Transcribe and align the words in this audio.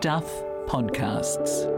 Stuff 0.00 0.42
Podcasts. 0.66 1.70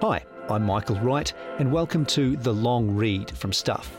Hi, 0.00 0.24
I'm 0.48 0.64
Michael 0.64 0.96
Wright, 1.00 1.30
and 1.58 1.70
welcome 1.70 2.06
to 2.06 2.36
The 2.36 2.54
Long 2.54 2.96
Read 2.96 3.30
from 3.30 3.52
Stuff, 3.52 3.94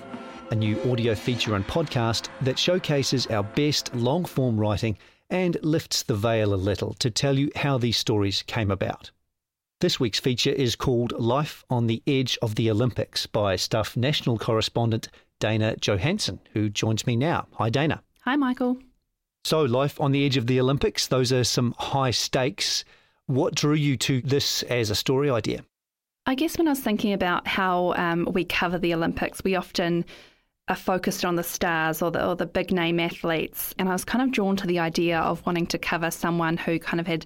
a 0.50 0.56
new 0.56 0.82
audio 0.92 1.14
feature 1.14 1.54
and 1.54 1.66
podcast 1.68 2.30
that 2.42 2.58
showcases 2.58 3.28
our 3.28 3.44
best 3.44 3.94
long 3.94 4.26
form 4.26 4.60
writing 4.60 4.98
and 5.30 5.64
lifts 5.64 6.02
the 6.02 6.16
veil 6.16 6.56
a 6.56 6.56
little 6.56 6.96
to 6.96 7.12
tell 7.12 7.38
you 7.38 7.52
how 7.56 7.78
these 7.78 7.98
stories 7.98 8.42
came 8.48 8.72
about. 8.72 9.12
This 9.84 10.00
week's 10.00 10.22
feature 10.22 10.50
is 10.50 10.78
called 10.78 11.12
Life 11.20 11.66
on 11.70 11.88
the 11.88 12.02
Edge 12.08 12.38
of 12.42 12.56
the 12.56 12.72
Olympics 12.72 13.28
by 13.28 13.58
Stuff 13.58 13.98
national 13.98 14.38
correspondent 14.38 15.10
Dana 15.42 15.76
Johansson, 15.76 16.40
who 16.54 16.70
joins 16.70 17.06
me 17.06 17.18
now. 17.18 17.48
Hi, 17.56 17.70
Dana. 17.70 18.02
Hi, 18.22 18.38
Michael. 18.38 18.78
So, 19.44 19.64
Life 19.64 20.00
on 20.00 20.14
the 20.14 20.26
Edge 20.26 20.38
of 20.38 20.48
the 20.48 20.58
Olympics, 20.62 21.08
those 21.08 21.34
are 21.34 21.44
some 21.44 21.76
high 21.78 22.12
stakes. 22.12 22.86
What 23.26 23.56
drew 23.56 23.74
you 23.74 23.98
to 23.98 24.22
this 24.22 24.64
as 24.64 24.90
a 24.90 24.96
story 24.96 25.30
idea? 25.30 25.66
I 26.28 26.36
guess 26.36 26.58
when 26.58 26.70
I 26.70 26.72
was 26.72 26.80
thinking 26.80 27.12
about 27.12 27.46
how 27.46 27.94
um, 27.98 28.30
we 28.32 28.46
cover 28.46 28.80
the 28.80 28.94
Olympics, 28.94 29.44
we 29.44 29.56
often 29.56 30.06
are 30.70 30.78
focused 30.78 31.26
on 31.26 31.36
the 31.36 31.44
stars 31.44 32.02
or 32.02 32.10
the, 32.10 32.26
or 32.26 32.38
the 32.38 32.46
big 32.46 32.72
name 32.72 33.02
athletes. 33.02 33.76
And 33.78 33.90
I 33.90 33.92
was 33.92 34.06
kind 34.06 34.24
of 34.24 34.32
drawn 34.32 34.56
to 34.56 34.66
the 34.66 34.80
idea 34.80 35.20
of 35.20 35.46
wanting 35.46 35.68
to 35.68 35.78
cover 35.78 36.10
someone 36.10 36.56
who 36.56 36.80
kind 36.80 37.02
of 37.02 37.08
had 37.08 37.26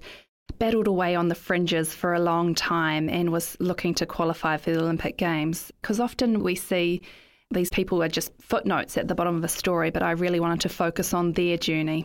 battled 0.58 0.86
away 0.86 1.14
on 1.14 1.28
the 1.28 1.34
fringes 1.34 1.94
for 1.94 2.14
a 2.14 2.20
long 2.20 2.54
time 2.54 3.08
and 3.08 3.30
was 3.30 3.56
looking 3.60 3.94
to 3.94 4.06
qualify 4.06 4.56
for 4.56 4.70
the 4.70 4.80
Olympic 4.80 5.16
Games. 5.16 5.72
Because 5.80 6.00
often 6.00 6.42
we 6.42 6.54
see 6.54 7.02
these 7.50 7.70
people 7.70 8.02
are 8.02 8.08
just 8.08 8.32
footnotes 8.40 8.96
at 8.98 9.08
the 9.08 9.14
bottom 9.14 9.36
of 9.36 9.44
a 9.44 9.48
story, 9.48 9.90
but 9.90 10.02
I 10.02 10.12
really 10.12 10.40
wanted 10.40 10.60
to 10.62 10.68
focus 10.68 11.14
on 11.14 11.32
their 11.32 11.56
journey. 11.56 12.04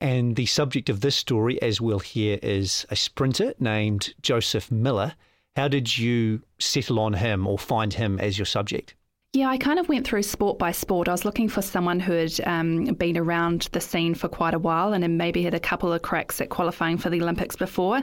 And 0.00 0.36
the 0.36 0.46
subject 0.46 0.88
of 0.88 1.00
this 1.00 1.16
story, 1.16 1.60
as 1.60 1.80
we'll 1.80 1.98
hear, 1.98 2.38
is 2.42 2.86
a 2.90 2.96
sprinter 2.96 3.54
named 3.58 4.14
Joseph 4.22 4.70
Millar. 4.70 5.14
How 5.56 5.68
did 5.68 5.98
you 5.98 6.42
settle 6.58 6.98
on 7.00 7.14
him 7.14 7.46
or 7.46 7.58
find 7.58 7.92
him 7.92 8.18
as 8.18 8.38
your 8.38 8.46
subject? 8.46 8.94
Yeah, 9.32 9.48
I 9.48 9.58
kind 9.58 9.78
of 9.78 9.88
went 9.88 10.04
through 10.06 10.24
sport 10.24 10.58
by 10.58 10.72
sport. 10.72 11.08
I 11.08 11.12
was 11.12 11.24
looking 11.24 11.48
for 11.48 11.62
someone 11.62 12.00
who 12.00 12.12
had 12.14 12.40
um, 12.46 12.86
been 12.94 13.16
around 13.16 13.68
the 13.70 13.80
scene 13.80 14.14
for 14.14 14.26
quite 14.26 14.54
a 14.54 14.58
while 14.58 14.92
and 14.92 15.16
maybe 15.16 15.44
had 15.44 15.54
a 15.54 15.60
couple 15.60 15.92
of 15.92 16.02
cracks 16.02 16.40
at 16.40 16.50
qualifying 16.50 16.98
for 16.98 17.10
the 17.10 17.22
Olympics 17.22 17.54
before. 17.54 18.02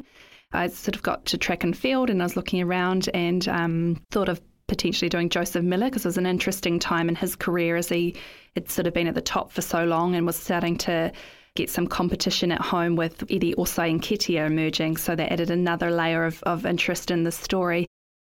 I 0.53 0.67
sort 0.67 0.95
of 0.95 1.03
got 1.03 1.25
to 1.25 1.37
track 1.37 1.65
and 1.65 1.77
field 1.77 2.09
and 2.09 2.21
I 2.21 2.25
was 2.25 2.37
looking 2.37 2.61
around 2.61 3.09
and 3.13 3.45
um, 3.49 4.01
thought 4.09 4.29
of 4.29 4.39
potentially 4.67 5.09
doing 5.09 5.27
Joseph 5.27 5.63
Millar 5.63 5.87
because 5.87 6.05
it 6.05 6.07
was 6.07 6.17
an 6.17 6.25
interesting 6.25 6.79
time 6.79 7.09
in 7.09 7.15
his 7.15 7.35
career 7.35 7.75
as 7.75 7.89
he 7.89 8.15
had 8.55 8.69
sort 8.71 8.87
of 8.87 8.93
been 8.93 9.07
at 9.07 9.15
the 9.15 9.21
top 9.21 9.51
for 9.51 9.61
so 9.61 9.83
long 9.83 10.15
and 10.15 10.25
was 10.25 10.37
starting 10.37 10.77
to 10.77 11.11
get 11.55 11.69
some 11.69 11.87
competition 11.87 12.53
at 12.53 12.61
home 12.61 12.95
with 12.95 13.23
Eddie 13.29 13.55
Osei 13.55 13.89
and 13.89 14.01
Ketia 14.01 14.47
emerging. 14.47 14.95
So 14.95 15.13
that 15.13 15.33
added 15.33 15.49
another 15.49 15.91
layer 15.91 16.23
of, 16.23 16.41
of 16.43 16.65
interest 16.65 17.11
in 17.11 17.23
the 17.23 17.33
story. 17.33 17.85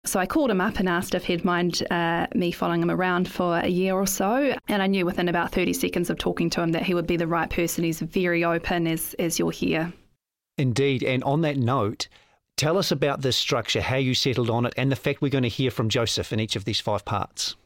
So 0.07 0.21
I 0.21 0.25
called 0.25 0.49
him 0.49 0.61
up 0.61 0.79
and 0.79 0.87
asked 0.87 1.13
if 1.15 1.25
he'd 1.25 1.43
mind 1.43 1.85
uh, 1.91 2.27
me 2.33 2.51
following 2.51 2.81
him 2.81 2.89
around 2.89 3.27
for 3.27 3.57
a 3.57 3.67
year 3.67 3.93
or 3.93 4.07
so. 4.07 4.55
And 4.69 4.81
I 4.81 4.87
knew 4.87 5.05
within 5.05 5.27
about 5.27 5.51
30 5.51 5.73
seconds 5.73 6.09
of 6.09 6.17
talking 6.17 6.49
to 6.51 6.61
him 6.61 6.71
that 6.71 6.83
he 6.83 6.93
would 6.93 7.07
be 7.07 7.17
the 7.17 7.27
right 7.27 7.49
person. 7.49 7.83
He's 7.83 7.99
very 7.99 8.45
open, 8.45 8.87
as, 8.87 9.13
as 9.19 9.37
you'll 9.37 9.49
hear. 9.49 9.91
Indeed. 10.57 11.03
And 11.03 11.23
on 11.25 11.41
that 11.41 11.57
note, 11.57 12.07
tell 12.55 12.77
us 12.77 12.89
about 12.89 13.21
this 13.21 13.35
structure, 13.35 13.81
how 13.81 13.97
you 13.97 14.13
settled 14.13 14.49
on 14.49 14.65
it, 14.65 14.73
and 14.77 14.89
the 14.89 14.95
fact 14.95 15.21
we're 15.21 15.29
going 15.29 15.43
to 15.43 15.49
hear 15.49 15.71
from 15.71 15.89
Joseph 15.89 16.31
in 16.31 16.39
each 16.39 16.55
of 16.55 16.63
these 16.63 16.79
five 16.79 17.03
parts. 17.03 17.57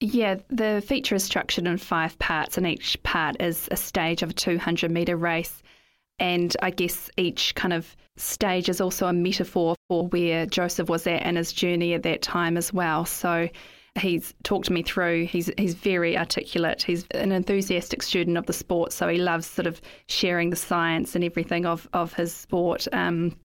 Yeah, 0.00 0.36
the 0.48 0.82
feature 0.84 1.14
is 1.14 1.24
structured 1.24 1.66
in 1.66 1.76
five 1.76 2.18
parts, 2.18 2.56
and 2.56 2.66
each 2.66 3.00
part 3.02 3.36
is 3.40 3.68
a 3.70 3.76
stage 3.76 4.22
of 4.22 4.30
a 4.30 4.34
200 4.34 4.90
metre 4.90 5.16
race. 5.16 5.62
And 6.18 6.56
I 6.62 6.70
guess 6.70 7.10
each 7.16 7.54
kind 7.54 7.72
of 7.72 7.96
stage 8.16 8.68
is 8.68 8.80
also 8.80 9.06
a 9.06 9.12
metaphor 9.12 9.74
for 9.88 10.06
where 10.08 10.46
Joseph 10.46 10.88
was 10.88 11.06
at 11.06 11.26
in 11.26 11.36
his 11.36 11.52
journey 11.52 11.94
at 11.94 12.04
that 12.04 12.22
time 12.22 12.56
as 12.56 12.72
well. 12.72 13.04
So 13.04 13.48
he's 13.98 14.34
talked 14.42 14.70
me 14.70 14.82
through. 14.82 15.26
He's 15.26 15.50
he's 15.58 15.74
very 15.74 16.16
articulate. 16.16 16.82
He's 16.82 17.04
an 17.12 17.32
enthusiastic 17.32 18.02
student 18.02 18.38
of 18.38 18.46
the 18.46 18.52
sport, 18.52 18.92
so 18.92 19.08
he 19.08 19.18
loves 19.18 19.46
sort 19.46 19.66
of 19.66 19.80
sharing 20.08 20.50
the 20.50 20.56
science 20.56 21.14
and 21.14 21.24
everything 21.24 21.66
of 21.66 21.88
of 21.92 22.12
his 22.12 22.32
sport. 22.32 22.86
Um, 22.92 23.36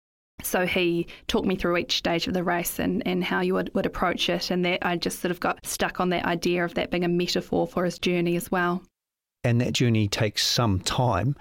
so 0.41 0.65
he 0.65 1.07
talked 1.27 1.47
me 1.47 1.55
through 1.55 1.77
each 1.77 1.97
stage 1.97 2.27
of 2.27 2.33
the 2.33 2.43
race 2.43 2.79
and, 2.79 3.05
and 3.05 3.23
how 3.23 3.41
you 3.41 3.53
would, 3.55 3.73
would 3.75 3.85
approach 3.85 4.29
it. 4.29 4.51
And 4.51 4.63
that 4.63 4.79
I 4.85 4.95
just 4.95 5.19
sort 5.19 5.31
of 5.31 5.39
got 5.41 5.65
stuck 5.65 5.99
on 5.99 6.09
that 6.09 6.25
idea 6.25 6.63
of 6.63 6.75
that 6.75 6.91
being 6.91 7.03
a 7.03 7.09
metaphor 7.09 7.67
for 7.67 7.83
his 7.83 7.99
journey 7.99 8.37
as 8.37 8.49
well. 8.49 8.81
And 9.43 9.59
that 9.61 9.73
journey 9.73 10.07
takes 10.07 10.45
some 10.45 10.79
time. 10.79 11.35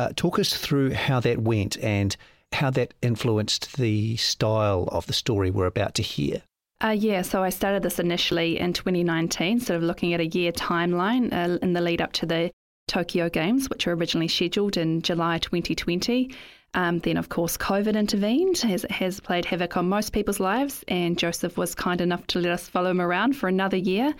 Uh, 0.00 0.08
talk 0.16 0.38
us 0.38 0.56
through 0.56 0.94
how 0.94 1.20
that 1.20 1.42
went 1.42 1.76
and 1.84 2.16
how 2.52 2.70
that 2.70 2.94
influenced 3.02 3.76
the 3.76 4.16
style 4.16 4.88
of 4.90 5.04
the 5.06 5.12
story 5.12 5.50
we're 5.50 5.66
about 5.66 5.94
to 5.94 6.02
hear. 6.02 6.40
Uh, 6.82 6.96
yeah, 6.98 7.20
so 7.20 7.42
I 7.42 7.50
started 7.50 7.82
this 7.82 7.98
initially 7.98 8.58
in 8.58 8.72
2019, 8.72 9.60
sort 9.60 9.76
of 9.76 9.82
looking 9.82 10.14
at 10.14 10.20
a 10.20 10.26
year 10.28 10.52
timeline 10.52 11.30
uh, 11.34 11.58
in 11.60 11.74
the 11.74 11.82
lead 11.82 12.00
up 12.00 12.12
to 12.14 12.24
the 12.24 12.50
Tokyo 12.88 13.28
Games, 13.28 13.68
which 13.68 13.86
were 13.86 13.94
originally 13.94 14.28
scheduled 14.28 14.78
in 14.78 15.02
July 15.02 15.36
2020. 15.36 16.34
Um, 16.72 17.00
then, 17.00 17.18
of 17.18 17.28
course, 17.28 17.58
COVID 17.58 17.94
intervened, 17.94 18.56
has, 18.60 18.86
has 18.88 19.20
played 19.20 19.44
havoc 19.44 19.76
on 19.76 19.86
most 19.90 20.14
people's 20.14 20.40
lives, 20.40 20.82
and 20.88 21.18
Joseph 21.18 21.58
was 21.58 21.74
kind 21.74 22.00
enough 22.00 22.26
to 22.28 22.38
let 22.38 22.52
us 22.52 22.66
follow 22.66 22.90
him 22.90 23.02
around 23.02 23.36
for 23.36 23.50
another 23.50 23.76
year. 23.76 24.14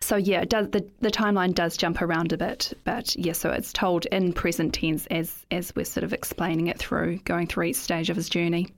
So 0.00 0.16
yeah, 0.16 0.44
does, 0.44 0.70
the 0.70 0.88
the 1.00 1.10
timeline 1.10 1.54
does 1.54 1.76
jump 1.76 2.00
around 2.02 2.32
a 2.32 2.36
bit, 2.36 2.72
but 2.84 3.16
yeah, 3.16 3.32
so 3.32 3.50
it's 3.50 3.72
told 3.72 4.06
in 4.06 4.32
present 4.32 4.74
tense 4.74 5.06
as 5.06 5.44
as 5.50 5.74
we're 5.74 5.84
sort 5.84 6.04
of 6.04 6.12
explaining 6.12 6.68
it 6.68 6.78
through, 6.78 7.18
going 7.18 7.46
through 7.46 7.64
each 7.64 7.76
stage 7.76 8.10
of 8.10 8.16
his 8.16 8.28
journey. 8.28 8.68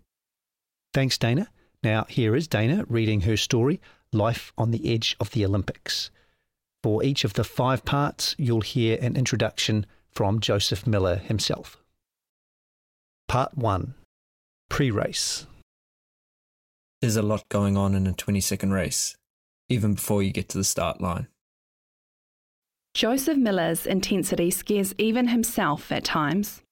Thanks, 0.95 1.19
Dana. 1.19 1.49
Now 1.83 2.05
here 2.09 2.35
is 2.35 2.49
Dana 2.49 2.85
reading 2.89 3.23
her 3.23 3.37
story, 3.37 3.81
Life 4.13 4.53
on 4.57 4.71
the 4.71 4.93
Edge 4.93 5.17
of 5.21 5.31
the 5.33 5.45
Olympics. 5.45 6.11
For 6.83 7.03
each 7.03 7.25
of 7.25 7.35
the 7.35 7.45
five 7.45 7.85
parts, 7.85 8.35
you'll 8.39 8.61
hear 8.61 8.99
an 9.01 9.17
introduction 9.17 9.85
from 10.11 10.41
Joseph 10.41 10.87
Millar 10.87 11.17
himself. 11.17 11.77
Part 13.27 13.59
1 13.59 13.95
Pre 14.71 14.91
Race 14.91 15.47
There's 17.01 17.17
a 17.17 17.23
lot 17.23 17.49
going 17.49 17.77
on 17.77 17.95
in 17.95 18.07
a 18.07 18.13
20 18.13 18.41
second 18.41 18.73
race, 18.73 19.17
even 19.69 19.95
before 19.95 20.23
you 20.23 20.33
get 20.33 20.49
to 20.49 20.59
the 20.59 20.65
start 20.65 21.01
line. 21.01 21.29
Joseph 22.95 23.37
Millar's 23.37 23.87
intensity 23.87 24.51
scares 24.51 24.95
even 24.99 25.29
himself 25.29 25.93
at 25.93 26.05
times. 26.05 26.63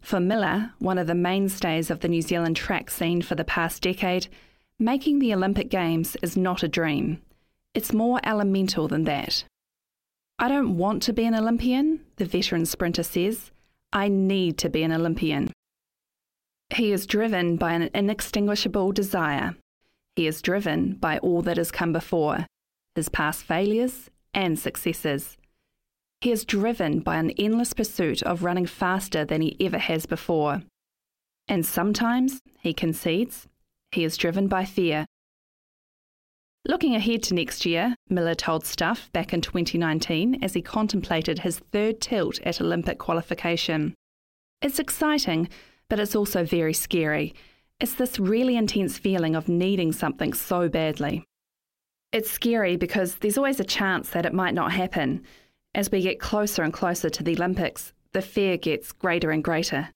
For 0.00 0.20
Millar, 0.20 0.72
one 0.78 0.98
of 0.98 1.06
the 1.06 1.14
mainstays 1.14 1.90
of 1.90 2.00
the 2.00 2.08
New 2.08 2.22
Zealand 2.22 2.56
track 2.56 2.90
scene 2.90 3.22
for 3.22 3.34
the 3.34 3.44
past 3.44 3.82
decade, 3.82 4.28
making 4.78 5.18
the 5.18 5.32
Olympic 5.32 5.70
Games 5.70 6.16
is 6.22 6.36
not 6.36 6.62
a 6.62 6.68
dream. 6.68 7.22
It's 7.74 7.92
more 7.92 8.20
elemental 8.24 8.88
than 8.88 9.04
that. 9.04 9.44
I 10.38 10.48
don't 10.48 10.76
want 10.76 11.02
to 11.04 11.12
be 11.12 11.24
an 11.24 11.34
Olympian, 11.34 12.00
the 12.16 12.24
veteran 12.24 12.66
sprinter 12.66 13.02
says. 13.02 13.52
I 13.92 14.08
need 14.08 14.58
to 14.58 14.68
be 14.68 14.82
an 14.82 14.92
Olympian. 14.92 15.52
He 16.74 16.92
is 16.92 17.06
driven 17.06 17.56
by 17.56 17.72
an 17.74 17.90
inextinguishable 17.94 18.92
desire. 18.92 19.54
He 20.16 20.26
is 20.26 20.42
driven 20.42 20.94
by 20.94 21.18
all 21.18 21.42
that 21.42 21.56
has 21.56 21.70
come 21.70 21.92
before, 21.92 22.46
his 22.94 23.08
past 23.08 23.42
failures 23.44 24.10
and 24.34 24.58
successes. 24.58 25.36
He 26.20 26.30
is 26.30 26.44
driven 26.44 27.00
by 27.00 27.16
an 27.16 27.30
endless 27.32 27.72
pursuit 27.72 28.22
of 28.22 28.44
running 28.44 28.66
faster 28.66 29.24
than 29.24 29.40
he 29.40 29.56
ever 29.58 29.78
has 29.78 30.06
before. 30.06 30.62
And 31.48 31.66
sometimes, 31.66 32.40
he 32.60 32.72
concedes, 32.72 33.48
he 33.90 34.04
is 34.04 34.16
driven 34.16 34.48
by 34.48 34.64
fear. 34.64 35.06
Looking 36.64 36.94
ahead 36.94 37.24
to 37.24 37.34
next 37.34 37.66
year, 37.66 37.96
Millar 38.08 38.36
told 38.36 38.64
Stuff 38.64 39.10
back 39.12 39.34
in 39.34 39.40
2019 39.40 40.44
as 40.44 40.54
he 40.54 40.62
contemplated 40.62 41.40
his 41.40 41.58
third 41.58 42.00
tilt 42.00 42.38
at 42.44 42.60
Olympic 42.60 42.98
qualification. 42.98 43.94
It's 44.60 44.78
exciting, 44.78 45.48
but 45.88 45.98
it's 45.98 46.14
also 46.14 46.44
very 46.44 46.72
scary. 46.72 47.34
It's 47.82 47.94
this 47.94 48.20
really 48.20 48.56
intense 48.56 48.96
feeling 48.96 49.34
of 49.34 49.48
needing 49.48 49.90
something 49.90 50.34
so 50.34 50.68
badly. 50.68 51.24
It's 52.12 52.30
scary 52.30 52.76
because 52.76 53.16
there's 53.16 53.36
always 53.36 53.58
a 53.58 53.64
chance 53.64 54.10
that 54.10 54.24
it 54.24 54.32
might 54.32 54.54
not 54.54 54.70
happen. 54.70 55.24
As 55.74 55.90
we 55.90 56.00
get 56.00 56.20
closer 56.20 56.62
and 56.62 56.72
closer 56.72 57.10
to 57.10 57.24
the 57.24 57.34
Olympics, 57.34 57.92
the 58.12 58.22
fear 58.22 58.56
gets 58.56 58.92
greater 58.92 59.32
and 59.32 59.42
greater. 59.42 59.88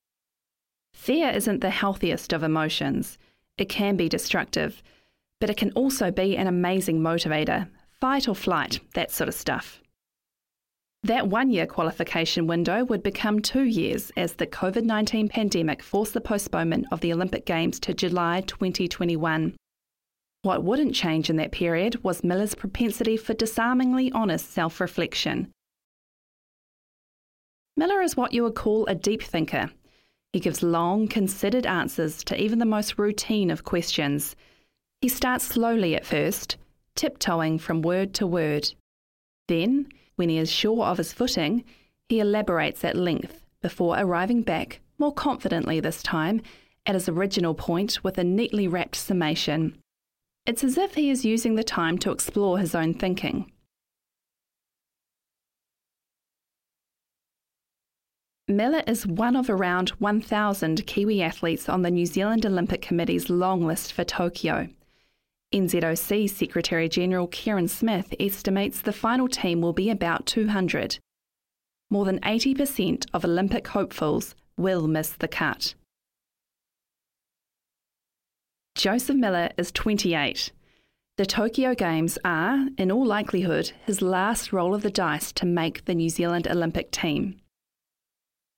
Fear 0.95 1.31
isn't 1.31 1.61
the 1.61 1.71
healthiest 1.71 2.33
of 2.33 2.43
emotions. 2.43 3.19
It 3.57 3.69
can 3.69 3.97
be 3.97 4.09
destructive, 4.09 4.83
but 5.41 5.49
it 5.49 5.57
can 5.57 5.71
also 5.73 6.11
be 6.11 6.37
an 6.37 6.49
amazing 6.49 7.01
motivator 7.01 7.69
fight 8.01 8.27
or 8.27 8.35
flight, 8.35 8.81
that 8.95 9.13
sort 9.13 9.29
of 9.29 9.35
stuff. 9.35 9.81
That 11.07 11.29
one 11.29 11.53
year 11.53 11.67
qualification 11.67 12.49
window 12.49 12.85
would 12.85 13.05
become 13.05 13.39
two 13.39 13.63
years 13.63 14.11
as 14.17 14.33
the 14.33 14.47
COVID 14.49 14.83
19 14.83 15.29
pandemic 15.29 15.81
forced 15.81 16.15
the 16.15 16.21
postponement 16.21 16.87
of 16.91 17.01
the 17.01 17.13
Olympic 17.13 17.47
Games 17.47 17.79
to 17.81 17.95
July 17.95 18.41
2021. 18.41 19.55
What 20.43 20.65
wouldn't 20.65 20.97
change 20.97 21.31
in 21.31 21.37
that 21.37 21.53
period 21.53 22.03
was 22.03 22.25
Millar's 22.25 22.57
propensity 22.57 23.17
for 23.17 23.35
disarmingly 23.35 24.11
honest 24.11 24.53
self 24.53 24.81
reflection. 24.81 25.53
Millar 27.77 28.03
is 28.03 28.17
what 28.17 28.33
you 28.33 28.43
would 28.43 28.57
call 28.57 28.85
a 28.87 28.97
deep 28.97 29.23
thinker. 29.23 29.71
He 30.33 30.41
gives 30.41 30.61
long, 30.61 31.07
considered 31.07 31.67
answers 31.67 32.25
to 32.25 32.43
even 32.43 32.59
the 32.59 32.65
most 32.65 32.99
routine 32.99 33.53
of 33.53 33.63
questions. 33.63 34.35
He 35.03 35.09
starts 35.09 35.47
slowly 35.47 35.95
at 35.95 36.05
first, 36.05 36.57
tiptoeing 36.97 37.61
from 37.61 37.81
word 37.81 38.13
to 38.15 38.27
word. 38.27 38.75
Then, 39.47 39.87
when 40.17 40.29
he 40.29 40.39
is 40.39 40.51
sure 40.51 40.85
of 40.85 40.99
his 40.99 41.13
footing, 41.13 41.65
he 42.09 42.21
elaborates 42.21 42.85
at 42.85 42.97
length 42.97 43.43
before 43.63 43.97
arriving 43.99 44.43
back, 44.43 44.81
more 44.99 45.13
confidently 45.13 45.81
this 45.81 46.03
time, 46.03 46.43
at 46.85 46.95
his 46.95 47.09
original 47.09 47.55
point 47.55 48.03
with 48.03 48.19
a 48.19 48.25
neatly 48.25 48.69
wrapped 48.69 48.97
summation. 48.97 49.77
It's 50.47 50.63
as 50.63 50.79
if 50.79 50.95
he 50.95 51.11
is 51.11 51.25
using 51.25 51.57
the 51.57 51.65
time 51.65 51.99
to 51.99 52.13
explore 52.13 52.59
his 52.59 52.75
own 52.75 52.95
thinking. 52.95 53.51
Millar 58.49 58.85
is 58.87 59.05
one 59.05 59.35
of 59.35 59.51
around 59.51 59.89
1,000 59.99 60.87
Kiwi 60.87 61.21
athletes 61.21 61.69
on 61.69 61.83
the 61.83 61.91
New 61.91 62.07
Zealand 62.07 62.47
Olympic 62.47 62.81
Committee's 62.81 63.29
long 63.29 63.67
list 63.67 63.93
for 63.93 64.05
Tokyo. 64.05 64.69
NZOC 65.55 66.29
Secretary 66.29 66.89
General 66.89 67.29
Kereyn 67.29 67.69
Smith 67.69 68.15
estimates 68.19 68.81
the 68.81 68.93
final 68.93 69.29
team 69.29 69.61
will 69.61 69.73
be 69.73 69.91
about 69.91 70.27
200. 70.27 70.99
More 71.89 72.05
than 72.05 72.21
80% 72.21 73.07
of 73.15 73.25
Olympic 73.25 73.69
hopefuls 73.69 74.35
will 74.57 74.89
miss 74.89 75.11
the 75.11 75.29
cut. 75.29 75.75
Joseph 78.75 79.17
Millar 79.17 79.51
is 79.57 79.71
28. 79.73 80.53
The 81.17 81.25
Tokyo 81.25 81.75
Games 81.75 82.19
are, 82.25 82.67
in 82.77 82.91
all 82.91 83.07
likelihood, 83.07 83.73
his 83.87 84.03
last 84.03 84.53
roll 84.53 84.75
of 84.75 84.83
the 84.83 84.91
dice 84.91 85.33
to 85.33 85.47
make 85.47 85.85
the 85.85 85.95
New 85.95 86.11
Zealand 86.11 86.47
Olympic 86.47 86.91
team. 86.91 87.41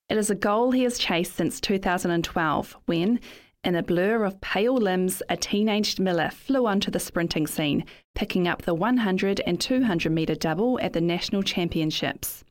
It 0.09 0.17
is 0.17 0.31
a 0.31 0.35
goal 0.35 0.73
he 0.73 0.85
has 0.85 0.99
chased 0.99 1.37
since 1.37 1.61
2012 1.61 2.77
when, 2.87 3.21
in 3.65 3.75
a 3.75 3.83
blur 3.83 4.25
of 4.25 4.41
pale 4.41 4.77
limbs, 4.77 5.23
a 5.29 5.37
teenaged 5.37 5.99
Millar 5.99 6.31
flew 6.31 6.67
onto 6.67 6.91
the 6.91 7.01
sprinting 7.01 7.47
scene, 7.47 7.85
picking 8.15 8.47
up 8.47 8.63
the 8.63 8.75
100 8.75 9.41
and 9.47 9.61
200 9.61 10.11
metre 10.11 10.35
double 10.35 10.79
at 10.81 10.93
the 10.93 11.01
National 11.01 11.43
Championships. 11.43 12.45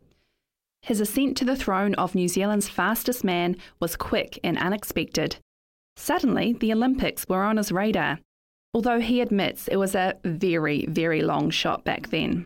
His 0.81 1.00
ascent 1.00 1.38
to 1.38 1.45
the 1.45 1.56
throne 1.56 1.95
of 1.95 2.15
New 2.15 2.27
Zealand's 2.27 2.69
fastest 2.69 3.24
man 3.24 3.56
was 3.80 3.95
quick 3.95 4.39
and 4.44 4.57
unexpected. 4.57 5.38
Suddenly, 5.95 6.54
the 6.54 6.71
Olympics 6.71 7.25
were 7.27 7.44
on 7.44 7.57
his 7.57 7.71
radar, 7.71 8.19
although 8.74 9.00
he 9.00 9.21
admits 9.21 9.68
it 9.68 9.77
was 9.77 9.95
a 9.95 10.15
very, 10.24 10.86
very 10.86 11.21
long 11.21 11.50
shot 11.50 11.83
back 11.83 12.09
then. 12.09 12.45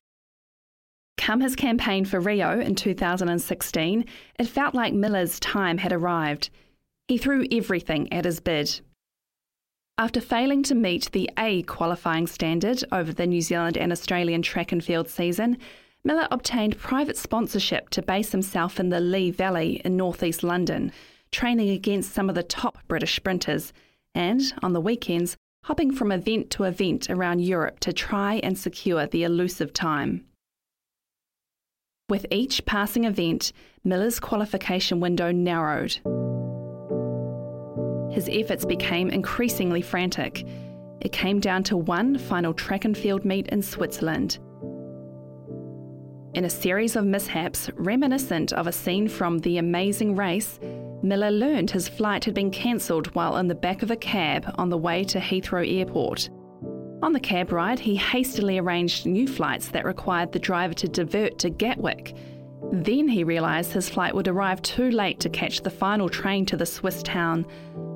Come 1.18 1.42
his 1.42 1.56
campaign 1.56 2.06
for 2.06 2.20
Rio 2.20 2.60
in 2.60 2.74
2016, 2.76 4.06
it 4.40 4.48
felt 4.48 4.74
like 4.74 4.94
Millar's 4.94 5.40
time 5.40 5.78
had 5.78 5.92
arrived. 5.92 6.50
He 7.12 7.18
threw 7.18 7.44
everything 7.52 8.08
at 8.14 8.24
his 8.24 8.40
bid. 8.40 8.80
After 9.98 10.22
failing 10.22 10.64
to 10.64 10.74
meet 10.74 11.12
the 11.12 11.30
A 11.38 11.62
qualifying 11.64 12.26
standard 12.26 12.86
over 12.90 13.12
the 13.12 13.28
New 13.28 13.42
Zealand 13.42 13.76
and 13.76 13.92
Australian 13.92 14.42
track 14.42 14.72
and 14.72 14.82
field 14.82 15.10
season, 15.10 15.58
Millar 16.06 16.30
obtained 16.32 16.78
private 16.78 17.18
sponsorship 17.18 17.90
to 17.90 18.02
base 18.02 18.32
himself 18.32 18.80
in 18.80 18.88
the 18.88 19.02
Lee 19.02 19.30
Valley 19.30 19.82
in 19.84 19.98
northeast 19.98 20.42
London, 20.42 20.94
training 21.34 21.72
against 21.72 22.14
some 22.14 22.30
of 22.30 22.36
the 22.36 22.44
top 22.44 22.78
British 22.88 23.18
sprinters, 23.18 23.74
and, 24.16 24.42
on 24.64 24.72
the 24.72 24.80
weekends, 24.80 25.36
hopping 25.66 25.94
from 25.94 26.14
event 26.14 26.50
to 26.52 26.64
event 26.64 27.10
around 27.10 27.40
Europe 27.42 27.82
to 27.82 27.92
try 27.92 28.36
and 28.36 28.58
secure 28.58 29.06
the 29.06 29.24
elusive 29.24 29.74
time. 29.74 30.24
With 32.08 32.26
each 32.32 32.64
passing 32.66 33.04
event, 33.04 33.52
Millar's 33.84 34.22
qualification 34.22 35.02
window 35.02 35.34
narrowed. 35.34 36.00
His 38.12 38.30
efforts 38.32 38.66
became 38.66 39.10
increasingly 39.10 39.82
frantic. 39.82 40.46
It 41.00 41.12
came 41.12 41.40
down 41.40 41.64
to 41.64 41.78
one 41.78 42.18
final 42.18 42.54
track 42.54 42.86
and 42.86 42.98
field 42.98 43.26
meet 43.26 43.48
in 43.48 43.62
Switzerland. 43.62 44.38
In 46.34 46.46
a 46.46 46.50
series 46.50 46.96
of 46.96 47.06
mishaps 47.06 47.70
reminiscent 47.76 48.54
of 48.54 48.68
a 48.68 48.72
scene 48.72 49.08
from 49.08 49.40
The 49.40 49.58
Amazing 49.58 50.16
Race, 50.16 50.60
Millar 51.04 51.32
learned 51.32 51.72
his 51.72 51.90
flight 51.90 52.26
had 52.26 52.34
been 52.34 52.52
cancelled 52.52 53.08
while 53.16 53.38
in 53.38 53.48
the 53.48 53.56
back 53.56 53.82
of 53.82 53.92
a 53.92 53.96
cab 53.96 54.54
on 54.58 54.70
the 54.70 54.78
way 54.78 55.04
to 55.06 55.20
Heathrow 55.20 55.68
Airport. 55.68 56.30
On 57.04 57.14
the 57.14 57.20
cab 57.20 57.52
ride, 57.52 57.80
he 57.80 57.96
hastily 57.96 58.60
arranged 58.60 59.08
new 59.08 59.28
flights 59.28 59.70
that 59.70 59.86
required 59.86 60.32
the 60.32 60.40
driver 60.40 60.76
to 60.76 60.88
divert 60.88 61.40
to 61.40 61.50
Gatwick. 61.50 62.16
Then 62.72 63.08
he 63.08 63.24
realised 63.24 63.74
his 63.74 63.90
flight 63.90 64.14
would 64.14 64.28
arrive 64.28 64.62
too 64.62 64.92
late 64.92 65.20
to 65.22 65.30
catch 65.30 65.62
the 65.62 65.70
final 65.70 66.08
train 66.08 66.46
to 66.46 66.56
the 66.56 66.66
Swiss 66.66 67.02
town, 67.02 67.46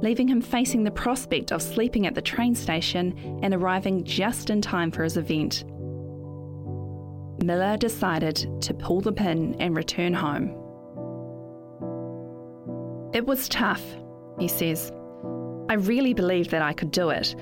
leaving 0.01 0.27
him 0.27 0.41
facing 0.41 0.83
the 0.83 0.91
prospect 0.91 1.51
of 1.51 1.61
sleeping 1.61 2.05
at 2.05 2.15
the 2.15 2.21
train 2.21 2.53
station 2.55 3.39
and 3.41 3.53
arriving 3.53 4.03
just 4.03 4.49
in 4.49 4.61
time 4.61 4.91
for 4.91 5.03
his 5.03 5.17
event. 5.17 5.63
Millar 7.43 7.77
decided 7.77 8.61
to 8.61 8.73
pull 8.73 9.01
the 9.01 9.11
pin 9.11 9.55
and 9.59 9.75
return 9.75 10.13
home. 10.13 10.49
It 13.13 13.25
was 13.25 13.47
tough, 13.47 13.83
he 14.39 14.47
says. 14.47 14.91
I 15.69 15.75
really 15.75 16.13
believed 16.13 16.51
that 16.51 16.61
I 16.61 16.73
could 16.73 16.91
do 16.91 17.09
it. 17.09 17.35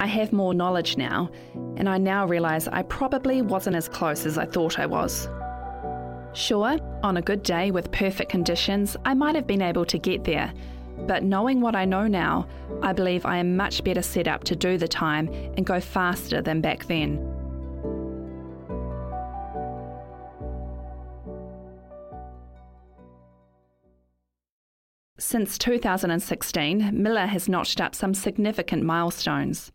I 0.00 0.06
have 0.06 0.32
more 0.32 0.54
knowledge 0.54 0.96
now, 0.96 1.30
and 1.76 1.88
I 1.88 1.98
now 1.98 2.26
realise 2.26 2.68
I 2.68 2.82
probably 2.82 3.42
wasn't 3.42 3.76
as 3.76 3.88
close 3.88 4.26
as 4.26 4.38
I 4.38 4.44
thought 4.44 4.78
I 4.78 4.86
was. 4.86 5.28
Sure, 6.34 6.78
on 7.02 7.16
a 7.16 7.22
good 7.22 7.42
day 7.42 7.70
with 7.70 7.90
perfect 7.90 8.30
conditions, 8.30 8.96
I 9.04 9.14
might 9.14 9.34
have 9.34 9.46
been 9.46 9.62
able 9.62 9.84
to 9.86 9.98
get 9.98 10.24
there, 10.24 10.52
but 11.06 11.22
knowing 11.22 11.60
what 11.60 11.76
I 11.76 11.84
know 11.84 12.06
now, 12.06 12.46
I 12.82 12.92
believe 12.92 13.24
I 13.24 13.38
am 13.38 13.56
much 13.56 13.84
better 13.84 14.02
set 14.02 14.28
up 14.28 14.44
to 14.44 14.56
do 14.56 14.78
the 14.78 14.88
time 14.88 15.28
and 15.56 15.64
go 15.64 15.80
faster 15.80 16.42
than 16.42 16.60
back 16.60 16.86
then. 16.86 17.38
Since 25.20 25.58
2016, 25.58 26.90
Millar 27.02 27.26
has 27.26 27.48
notched 27.48 27.80
up 27.80 27.94
some 27.94 28.14
significant 28.14 28.84
milestones. 28.84 29.72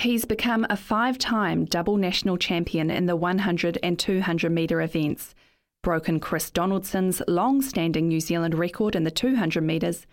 He's 0.00 0.24
become 0.24 0.66
a 0.68 0.76
five 0.76 1.18
time 1.18 1.66
double 1.66 1.96
national 1.96 2.38
champion 2.38 2.90
in 2.90 3.06
the 3.06 3.14
100 3.14 3.78
and 3.82 3.98
200 3.98 4.50
metre 4.50 4.80
events, 4.80 5.34
broken 5.82 6.18
Chris 6.18 6.50
Donaldson's 6.50 7.22
long 7.28 7.60
standing 7.60 8.08
New 8.08 8.18
Zealand 8.18 8.54
record 8.54 8.96
in 8.96 9.04
the 9.04 9.10
200 9.10 9.62
metres, 9.62 10.06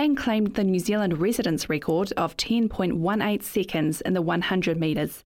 and 0.00 0.16
claimed 0.16 0.54
the 0.54 0.64
New 0.64 0.78
Zealand 0.78 1.18
residence 1.18 1.68
record 1.68 2.10
of 2.16 2.34
10.18 2.38 3.42
seconds 3.42 4.00
in 4.00 4.14
the 4.14 4.22
100 4.22 4.80
metres, 4.80 5.22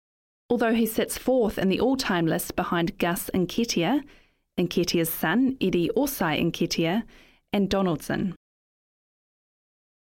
although 0.51 0.75
he 0.75 0.85
sits 0.85 1.17
fourth 1.17 1.59
in 1.59 1.69
the 1.69 1.79
all 1.79 1.97
time 1.97 2.27
list 2.27 2.57
behind 2.57 2.99
Gus 2.99 3.31
Nketia, 3.33 4.03
Nketia's 4.59 5.09
son, 5.09 5.57
Eddie 5.61 5.91
Osei 5.97 6.43
Nketia, 6.43 7.05
and 7.53 7.71
Donaldson. 7.71 8.35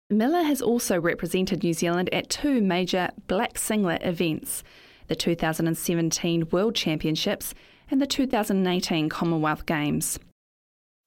Millar 0.09 0.43
has 0.43 0.63
also 0.63 0.99
represented 0.99 1.63
New 1.63 1.75
Zealand 1.75 2.09
at 2.11 2.31
two 2.31 2.63
major 2.63 3.11
black 3.27 3.59
singlet 3.59 4.03
events 4.03 4.63
the 5.09 5.17
2017 5.17 6.49
World 6.51 6.75
Championships 6.75 7.53
and 7.91 8.01
the 8.01 8.07
2018 8.07 9.11
Commonwealth 9.11 9.67
Games. 9.67 10.19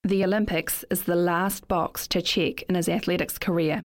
The 0.05 0.24
Olympics 0.24 0.85
is 0.91 1.01
the 1.05 1.15
last 1.15 1.67
box 1.67 2.07
to 2.09 2.21
check 2.21 2.62
in 2.69 2.75
his 2.75 2.88
athletics 2.88 3.39
career. 3.39 3.81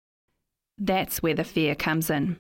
That's 0.75 1.21
where 1.21 1.35
the 1.35 1.43
fear 1.43 1.75
comes 1.75 2.09
in. 2.09 2.39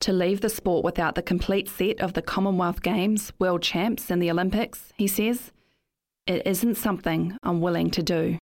To 0.00 0.12
leave 0.12 0.40
the 0.40 0.48
sport 0.48 0.84
without 0.84 1.14
the 1.14 1.22
complete 1.22 1.68
set 1.68 2.00
of 2.00 2.14
the 2.14 2.22
Commonwealth 2.22 2.82
Games, 2.82 3.32
World 3.38 3.62
Champs, 3.62 4.10
and 4.10 4.20
the 4.20 4.32
Olympics, 4.32 4.92
he 4.96 5.06
says, 5.06 5.52
it 6.26 6.44
isn't 6.44 6.74
something 6.74 7.36
I'm 7.44 7.60
willing 7.60 7.88
to 7.92 8.02
do. 8.02 8.36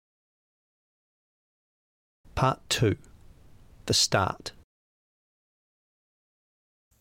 Part 2.36 2.60
2 2.70 2.98
The 3.88 3.94
Start. 3.96 4.52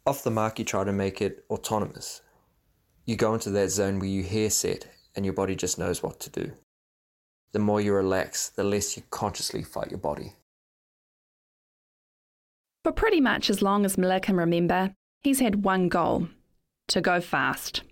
Off 0.07 0.25
the 0.25 0.31
mark, 0.31 0.59
you 0.59 0.65
try 0.65 0.85
to 0.85 0.93
make 0.93 1.21
it 1.21 1.45
autonomous. 1.51 2.23
You 3.05 3.17
go 3.17 3.35
into 3.35 3.51
that 3.51 3.69
zone 3.69 3.99
where 3.99 4.09
you 4.09 4.23
hear 4.23 4.49
set 4.49 4.89
and 5.15 5.27
your 5.27 5.35
body 5.35 5.55
just 5.55 5.79
knows 5.79 6.03
what 6.03 6.19
to 6.21 6.31
do. 6.31 6.53
The 7.55 7.59
more 7.59 7.81
you 7.81 7.95
relax, 7.95 8.51
the 8.51 8.65
less 8.65 8.95
you 8.99 9.03
consciously 9.09 9.63
fight 9.63 9.91
your 9.91 9.99
body. 9.99 10.35
For 12.85 12.93
pretty 12.93 13.23
much 13.23 13.49
as 13.49 13.63
long 13.63 13.87
as 13.87 13.97
Millar 13.97 14.21
can 14.21 14.37
remember, 14.37 14.93
he's 15.23 15.41
had 15.41 15.65
one 15.65 15.89
goal 15.89 16.29
to 16.89 17.01
go 17.01 17.23
fast. 17.23 17.83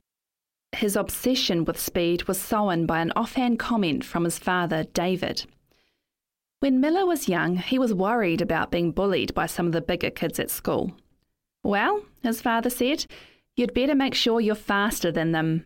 His 0.73 0.97
obsession 0.97 1.65
with 1.65 1.81
speed 1.81 2.25
was 2.25 2.39
sown 2.39 2.85
by 2.85 3.01
an 3.01 3.13
offhand 3.17 3.59
comment 3.59 4.05
from 4.05 4.25
his 4.25 4.39
father, 4.39 4.85
David, 4.85 5.47
when 6.63 6.79
Millar 6.79 7.05
was 7.05 7.29
young, 7.29 7.57
he 7.57 7.77
was 7.77 7.93
worried 7.93 8.41
about 8.41 8.71
being 8.71 8.93
bullied 8.93 9.35
by 9.35 9.47
some 9.47 9.67
of 9.67 9.73
the 9.73 9.81
bigger 9.81 10.11
kids 10.11 10.39
at 10.39 10.49
school. 10.49 10.93
Well, 11.65 12.05
his 12.23 12.41
father 12.41 12.71
said, 12.71 13.05
you'd 13.57 13.75
better 13.75 13.97
make 13.97 14.15
sure 14.15 14.41
you're 14.41 14.55
faster 14.55 15.11
than 15.11 15.33
them. 15.33 15.65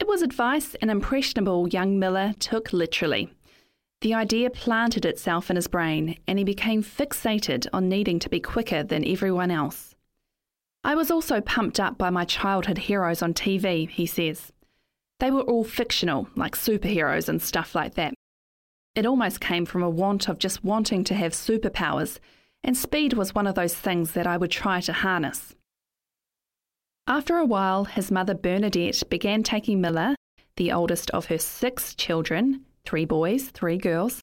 It 0.00 0.06
was 0.06 0.22
advice 0.22 0.76
an 0.76 0.90
impressionable 0.90 1.68
young 1.68 1.98
Millar 1.98 2.34
took 2.38 2.72
literally. 2.72 3.32
The 4.00 4.14
idea 4.14 4.48
planted 4.48 5.04
itself 5.04 5.50
in 5.50 5.56
his 5.56 5.66
brain, 5.66 6.18
and 6.28 6.38
he 6.38 6.44
became 6.44 6.84
fixated 6.84 7.66
on 7.72 7.88
needing 7.88 8.20
to 8.20 8.28
be 8.28 8.38
quicker 8.38 8.84
than 8.84 9.06
everyone 9.06 9.50
else. 9.50 9.96
I 10.84 10.94
was 10.94 11.10
also 11.10 11.40
pumped 11.40 11.80
up 11.80 11.98
by 11.98 12.10
my 12.10 12.24
childhood 12.24 12.78
heroes 12.78 13.22
on 13.22 13.34
TV, 13.34 13.88
he 13.88 14.06
says. 14.06 14.52
They 15.18 15.32
were 15.32 15.42
all 15.42 15.64
fictional, 15.64 16.28
like 16.36 16.54
superheroes 16.54 17.28
and 17.28 17.42
stuff 17.42 17.74
like 17.74 17.94
that. 17.94 18.14
It 18.94 19.04
almost 19.04 19.40
came 19.40 19.66
from 19.66 19.82
a 19.82 19.90
want 19.90 20.28
of 20.28 20.38
just 20.38 20.62
wanting 20.62 21.02
to 21.04 21.14
have 21.14 21.32
superpowers, 21.32 22.20
and 22.62 22.76
speed 22.76 23.14
was 23.14 23.34
one 23.34 23.48
of 23.48 23.56
those 23.56 23.74
things 23.74 24.12
that 24.12 24.28
I 24.28 24.36
would 24.36 24.52
try 24.52 24.80
to 24.82 24.92
harness. 24.92 25.56
After 27.08 27.38
a 27.38 27.44
while, 27.46 27.86
his 27.86 28.10
mother 28.10 28.34
Bernadette 28.34 29.02
began 29.08 29.42
taking 29.42 29.80
Millar, 29.80 30.14
the 30.56 30.70
oldest 30.70 31.10
of 31.12 31.26
her 31.26 31.38
six 31.38 31.94
children, 31.94 32.66
three 32.84 33.06
boys, 33.06 33.48
three 33.48 33.78
girls, 33.78 34.20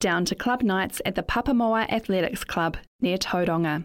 down 0.00 0.24
to 0.24 0.34
club 0.34 0.62
nights 0.62 1.02
at 1.04 1.16
the 1.16 1.22
Papamoa 1.22 1.86
Athletics 1.92 2.42
Club 2.42 2.78
near 2.98 3.18
Tauranga. 3.18 3.84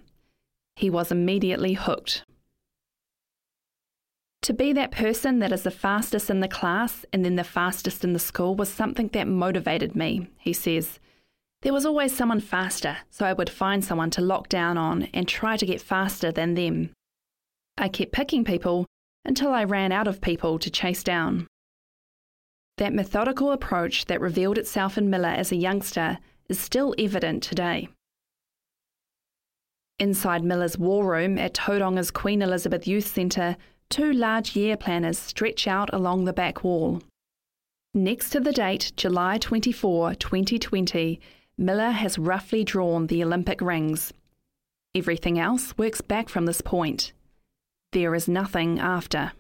He 0.78 0.90
was 0.90 1.12
immediately 1.12 1.74
hooked. 1.74 2.24
To 4.44 4.54
be 4.54 4.72
that 4.72 4.92
person 4.92 5.40
that 5.40 5.52
is 5.52 5.64
the 5.64 5.70
fastest 5.70 6.30
in 6.30 6.40
the 6.40 6.48
class 6.48 7.04
and 7.12 7.26
then 7.26 7.36
the 7.36 7.44
fastest 7.44 8.06
in 8.06 8.14
the 8.14 8.20
school 8.20 8.56
was 8.56 8.70
something 8.70 9.10
that 9.10 9.28
motivated 9.28 9.98
me, 9.98 10.30
he 10.38 10.54
says. 10.54 11.02
There 11.62 11.74
was 11.74 11.86
always 11.86 12.16
someone 12.16 12.40
faster, 12.40 13.00
so 13.10 13.26
I 13.26 13.34
would 13.34 13.50
find 13.50 13.84
someone 13.84 14.12
to 14.12 14.22
lock 14.22 14.48
down 14.48 14.78
on 14.78 15.10
and 15.14 15.28
try 15.28 15.58
to 15.58 15.66
get 15.66 15.82
faster 15.82 16.32
than 16.32 16.54
them. 16.54 16.92
I 17.82 17.88
kept 17.88 18.12
picking 18.12 18.44
people 18.44 18.86
until 19.24 19.54
I 19.54 19.64
ran 19.64 19.94
out 19.94 20.08
of 20.08 20.20
people 20.20 20.60
to 20.60 20.70
chase 20.70 21.02
down. 21.02 21.48
That 22.78 22.94
methodical 22.94 23.54
approach 23.54 24.06
that 24.06 24.20
revealed 24.20 24.58
itself 24.58 24.98
in 24.98 25.10
Millar 25.10 25.30
as 25.30 25.54
a 25.54 25.56
youngster 25.56 26.18
is 26.50 26.60
still 26.60 26.94
evident 26.98 27.42
today. 27.42 27.88
Inside 29.98 30.44
Millar's 30.44 30.78
war 30.78 31.06
room 31.06 31.38
at 31.38 31.54
Tauranga's 31.54 32.12
Queen 32.12 32.42
Elizabeth 32.42 32.86
Youth 32.86 33.08
Centre, 33.08 33.56
two 33.90 34.12
large 34.12 34.58
year 34.58 34.76
planners 34.76 35.18
stretch 35.18 35.66
out 35.66 35.90
along 35.94 36.26
the 36.26 36.34
back 36.34 36.64
wall. 36.64 37.02
Next 37.94 38.30
to 38.32 38.42
the 38.42 38.52
date, 38.52 38.92
July 38.98 39.38
24, 39.38 40.16
2020, 40.16 41.20
Millar 41.58 41.92
has 41.92 42.20
roughly 42.20 42.64
drawn 42.66 43.08
the 43.08 43.24
Olympic 43.24 43.62
rings. 43.62 44.14
Everything 44.94 45.40
else 45.40 45.78
works 45.78 46.02
back 46.02 46.28
from 46.28 46.46
this 46.46 46.62
point. 46.62 47.14
There 47.92 48.14
is 48.14 48.28
nothing 48.28 48.80
after. 48.80 49.32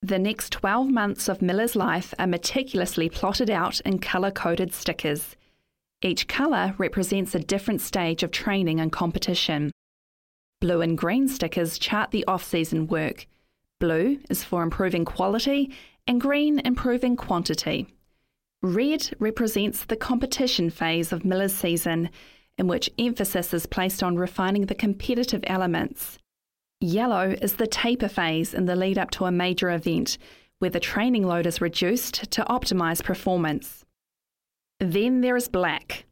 The 0.00 0.18
next 0.18 0.52
12 0.52 0.88
months 0.88 1.28
of 1.28 1.42
Millar's 1.42 1.74
life 1.74 2.14
are 2.20 2.26
meticulously 2.28 3.08
plotted 3.08 3.50
out 3.50 3.80
in 3.80 3.98
colour 3.98 4.30
coded 4.30 4.72
stickers. 4.72 5.34
Each 6.02 6.28
colour 6.28 6.76
represents 6.78 7.34
a 7.34 7.40
different 7.40 7.80
stage 7.80 8.22
of 8.22 8.30
training 8.30 8.78
and 8.78 8.92
competition. 8.92 9.72
Blue 10.60 10.80
and 10.80 10.96
green 10.96 11.26
stickers 11.26 11.78
chart 11.80 12.12
the 12.12 12.24
off 12.26 12.44
season 12.44 12.86
work. 12.86 13.26
Blue 13.80 14.20
is 14.30 14.44
for 14.44 14.62
improving 14.62 15.04
quality, 15.04 15.74
and 16.06 16.20
green 16.20 16.60
improving 16.60 17.16
quantity. 17.16 17.88
Red 18.62 19.10
represents 19.18 19.84
the 19.84 19.96
competition 19.96 20.70
phase 20.70 21.12
of 21.12 21.24
Millar's 21.24 21.54
season, 21.54 22.08
in 22.56 22.68
which 22.68 22.90
emphasis 22.98 23.52
is 23.52 23.66
placed 23.66 24.00
on 24.00 24.16
refining 24.16 24.66
the 24.66 24.74
competitive 24.76 25.42
elements. 25.48 26.19
Yellow 26.82 27.36
is 27.42 27.56
the 27.56 27.66
taper 27.66 28.08
phase 28.08 28.54
in 28.54 28.64
the 28.64 28.74
lead 28.74 28.96
up 28.96 29.10
to 29.10 29.26
a 29.26 29.30
major 29.30 29.70
event, 29.70 30.16
where 30.60 30.70
the 30.70 30.80
training 30.80 31.26
load 31.26 31.46
is 31.46 31.60
reduced 31.60 32.30
to 32.30 32.42
optimise 32.44 33.04
performance. 33.04 33.84
Then 34.78 35.20
there 35.20 35.36
is 35.36 35.48
black. 35.48 36.06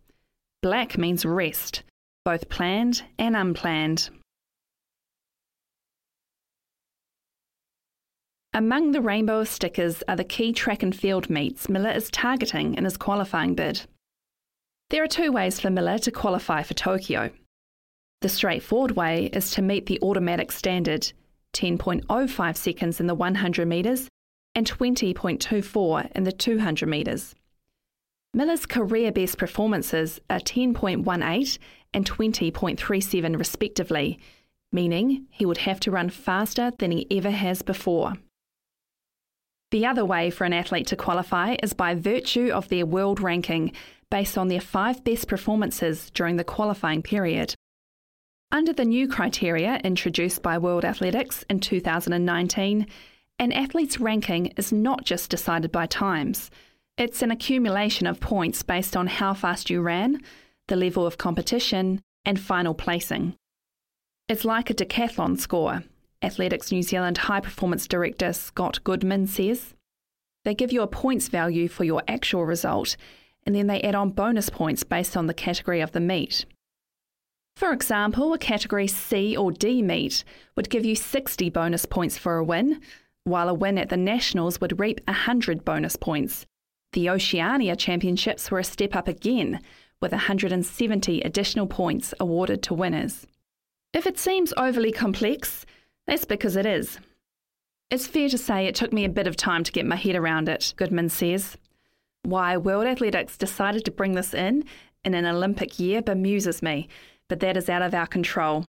Black 0.61 0.99
means 0.99 1.25
rest, 1.25 1.85
both 2.23 2.51
planned 2.51 3.03
and 3.19 3.35
unplanned. 3.35 4.11
Among 8.53 8.93
the 8.93 9.01
rainbow 9.01 9.41
of 9.41 9.49
stickers 9.49 10.03
are 10.07 10.17
the 10.17 10.25
key 10.25 10.53
track 10.53 10.83
and 10.83 10.95
field 10.95 11.31
meets 11.31 11.71
Millar 11.71 11.93
is 11.93 12.11
targeting 12.11 12.75
in 12.75 12.85
his 12.85 12.99
qualifying 12.99 13.55
bid. 13.55 13.83
There 14.91 15.03
are 15.03 15.09
two 15.09 15.33
ways 15.33 15.61
for 15.61 15.71
Millar 15.71 15.99
to 16.01 16.11
qualify 16.11 16.63
for 16.63 16.75
Tokyo. 16.75 17.31
The 18.21 18.29
straightforward 18.29 18.93
way 18.93 19.27
is 19.33 19.53
to 19.53 19.63
meet 19.63 19.87
the 19.87 20.01
automatic 20.03 20.51
standard 20.51 21.13
10.05 21.55 22.57
seconds 22.57 23.01
in 23.01 23.07
the 23.07 23.15
100 23.15 23.67
metres 23.67 24.09
and 24.55 24.69
20.24 24.69 26.11
in 26.13 26.25
the 26.25 26.33
200 26.33 26.89
metres. 26.89 27.35
Millar's 28.35 28.67
career 28.67 29.13
best 29.13 29.39
performances 29.39 30.21
are 30.29 30.41
10.18 30.41 31.59
and 31.95 32.05
20.37 32.05 33.39
respectively, 33.39 34.19
meaning 34.73 35.27
he 35.31 35.47
would 35.47 35.59
have 35.59 35.81
to 35.81 35.91
run 35.91 36.11
faster 36.11 36.73
than 36.79 36.91
he 36.91 37.07
ever 37.11 37.31
has 37.31 37.63
before. 37.63 38.15
The 39.71 39.87
other 39.87 40.05
way 40.05 40.31
for 40.31 40.45
an 40.45 40.53
athlete 40.53 40.87
to 40.89 40.97
qualify 40.97 41.57
is 41.63 41.73
by 41.73 41.95
virtue 41.95 42.51
of 42.53 42.69
their 42.69 42.87
world 42.87 43.21
ranking 43.21 43.73
based 44.11 44.37
on 44.37 44.49
their 44.49 44.61
five 44.61 45.05
best 45.05 45.29
performances 45.29 46.11
during 46.11 46.37
the 46.37 46.45
qualifying 46.45 47.03
period. 47.03 47.55
Under 48.51 48.73
the 48.73 48.87
new 48.87 49.07
criteria 49.09 49.79
introduced 49.85 50.43
by 50.43 50.57
World 50.57 50.83
Athletics 50.83 51.45
in 51.51 51.61
2019, 51.61 52.87
an 53.39 53.53
athlete's 53.53 54.01
ranking 54.01 54.47
is 54.57 54.73
not 54.73 55.05
just 55.05 55.29
decided 55.29 55.71
by 55.71 55.85
times. 55.85 56.51
It's 56.97 57.21
an 57.21 57.31
accumulation 57.31 58.07
of 58.07 58.21
points 58.21 58.63
based 58.63 58.97
on 58.97 59.07
how 59.07 59.35
fast 59.35 59.69
you 59.69 59.83
ran, 59.83 60.23
the 60.67 60.77
level 60.77 61.07
of 61.07 61.19
competition, 61.19 62.01
and 62.25 62.41
final 62.41 62.73
placing. 62.73 63.35
It's 64.31 64.47
like 64.47 64.71
a 64.71 64.75
decathlon 64.75 65.39
score. 65.39 65.85
Athletics 66.23 66.73
New 66.73 66.83
Zealand 66.83 67.19
High 67.19 67.41
Performance 67.41 67.87
Director 67.87 68.33
Scott 68.33 68.83
Goodman 68.83 69.27
says. 69.27 69.75
They 70.47 70.55
give 70.55 70.73
you 70.73 70.81
a 70.81 70.87
points 70.87 71.29
value 71.29 71.69
for 71.69 71.85
your 71.85 72.03
actual 72.09 72.47
result, 72.47 72.97
and 73.45 73.55
then 73.55 73.67
they 73.67 73.83
add 73.83 73.95
on 73.95 74.11
bonus 74.11 74.49
points 74.49 74.85
based 74.85 75.19
on 75.19 75.27
the 75.27 75.35
category 75.35 75.83
of 75.83 75.93
the 75.93 76.01
meet. 76.01 76.47
For 77.59 77.73
example, 77.73 78.33
a 78.33 78.39
category 78.39 78.87
C 78.87 79.37
or 79.37 79.51
D 79.51 79.83
meet 79.83 80.23
would 80.55 80.71
give 80.71 80.85
you 80.85 80.95
60 80.95 81.51
bonus 81.51 81.87
points 81.87 82.17
for 82.17 82.37
a 82.37 82.45
win, 82.45 82.81
while 83.25 83.49
a 83.49 83.53
win 83.53 83.79
at 83.79 83.89
the 83.89 83.97
Nationals 83.97 84.61
would 84.61 84.79
reap 84.79 85.01
100 85.09 85.65
bonus 85.65 85.97
points. 85.97 86.47
The 86.93 87.11
Oceania 87.11 87.75
Championships 87.75 88.49
were 88.49 88.61
a 88.61 88.65
step 88.65 88.95
up 88.95 89.09
again, 89.09 89.59
with 90.01 90.13
170 90.13 91.21
additional 91.23 91.67
points 91.67 92.15
awarded 92.21 92.63
to 92.63 92.75
winners. 92.75 93.27
If 93.93 94.07
it 94.07 94.21
seems 94.21 94.55
overly 94.57 94.93
complex, 94.93 95.67
that's 96.07 96.25
because 96.25 96.55
it 96.55 96.65
is. 96.65 97.01
It's 97.91 98.07
fair 98.07 98.29
to 98.29 98.39
say 98.39 98.67
it 98.67 98.77
took 98.77 98.93
me 98.93 99.05
a 99.05 99.09
bit 99.09 99.27
of 99.27 99.35
time 99.35 99.65
to 99.65 99.73
get 99.73 99.85
my 99.85 99.97
head 99.97 100.15
around 100.15 100.49
it, 100.49 100.75
Goodman 100.77 101.09
says. 101.09 101.57
Why 102.23 102.57
World 102.57 102.87
Athletics 102.87 103.37
decided 103.37 103.85
to 103.87 103.91
bring 103.91 104.13
this 104.13 104.33
in 104.33 104.65
in 105.05 105.15
an 105.15 105.27
Olympic 105.27 105.81
year 105.81 106.03
bemuses 106.03 106.63
me 106.63 106.89
but 107.29 107.41
that 107.41 107.57
is 107.57 107.69
out 107.69 107.83
of 107.83 107.95
our 107.95 108.07
control. 108.07 108.65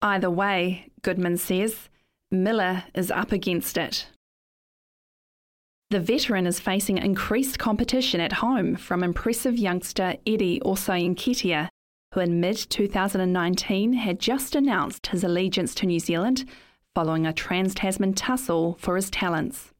Either 0.00 0.30
way, 0.30 0.90
Goodman 1.02 1.36
says, 1.36 1.88
Millar 2.30 2.84
is 2.94 3.10
up 3.10 3.32
against 3.32 3.76
it. 3.76 4.08
The 5.90 6.00
veteran 6.00 6.46
is 6.46 6.58
facing 6.58 6.96
increased 6.96 7.58
competition 7.58 8.20
at 8.20 8.32
home 8.34 8.76
from 8.76 9.02
impressive 9.02 9.58
youngster 9.58 10.16
Eddie 10.26 10.60
Osei 10.60 11.68
who 12.12 12.20
in 12.20 12.40
mid 12.40 12.56
2019 12.56 13.92
had 13.94 14.18
just 14.18 14.54
announced 14.54 15.08
his 15.08 15.24
allegiance 15.24 15.74
to 15.74 15.86
New 15.86 15.98
Zealand 15.98 16.46
following 16.94 17.26
a 17.26 17.32
trans 17.32 17.74
Tasman 17.74 18.14
tussle 18.14 18.76
for 18.80 18.96
his 18.96 19.10
talents. 19.10 19.72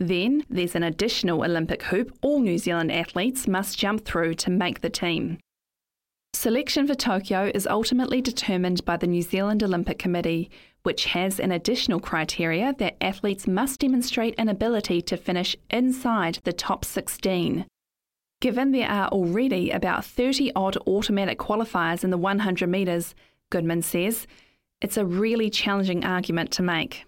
Then 0.00 0.44
there's 0.48 0.74
an 0.74 0.82
additional 0.82 1.44
Olympic 1.44 1.82
hoop 1.84 2.16
all 2.22 2.40
New 2.40 2.58
Zealand 2.58 2.90
athletes 2.92 3.46
must 3.46 3.78
jump 3.78 4.04
through 4.04 4.34
to 4.34 4.50
make 4.50 4.80
the 4.80 4.90
team. 4.90 5.38
Selection 6.34 6.88
for 6.88 6.96
Tokyo 6.96 7.52
is 7.54 7.64
ultimately 7.64 8.20
determined 8.20 8.84
by 8.84 8.96
the 8.96 9.06
New 9.06 9.22
Zealand 9.22 9.62
Olympic 9.62 10.00
Committee, 10.00 10.50
which 10.82 11.04
has 11.06 11.38
an 11.38 11.52
additional 11.52 12.00
criteria 12.00 12.74
that 12.78 12.96
athletes 13.00 13.46
must 13.46 13.78
demonstrate 13.78 14.34
an 14.36 14.48
ability 14.48 15.00
to 15.02 15.16
finish 15.16 15.56
inside 15.70 16.40
the 16.42 16.52
top 16.52 16.84
16. 16.84 17.64
Given 18.40 18.72
there 18.72 18.88
are 18.88 19.06
already 19.08 19.70
about 19.70 20.04
30 20.04 20.50
odd 20.56 20.76
automatic 20.88 21.38
qualifiers 21.38 22.02
in 22.02 22.10
the 22.10 22.18
100 22.18 22.68
metres, 22.68 23.14
Goodman 23.50 23.82
says, 23.82 24.26
it's 24.80 24.96
a 24.96 25.06
really 25.06 25.50
challenging 25.50 26.04
argument 26.04 26.50
to 26.50 26.64
make. 26.64 27.04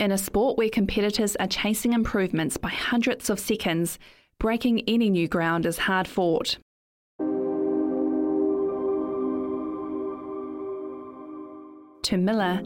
In 0.00 0.10
a 0.10 0.18
sport 0.18 0.58
where 0.58 0.68
competitors 0.68 1.36
are 1.36 1.46
chasing 1.46 1.92
improvements 1.92 2.56
by 2.56 2.70
hundreds 2.70 3.30
of 3.30 3.38
seconds, 3.38 4.00
breaking 4.40 4.82
any 4.88 5.08
new 5.08 5.28
ground 5.28 5.64
is 5.64 5.78
hard 5.78 6.08
fought. 6.08 6.58
To 12.02 12.16
Millar, 12.16 12.60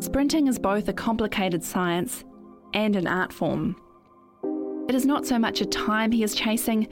sprinting 0.00 0.46
is 0.46 0.58
both 0.58 0.88
a 0.88 0.92
complicated 0.92 1.64
science 1.64 2.22
and 2.74 2.94
an 2.96 3.06
art 3.06 3.32
form. 3.32 3.76
It 4.90 4.94
is 4.94 5.06
not 5.06 5.26
so 5.26 5.38
much 5.38 5.62
a 5.62 5.66
time 5.66 6.12
he 6.12 6.22
is 6.22 6.34
chasing, 6.34 6.88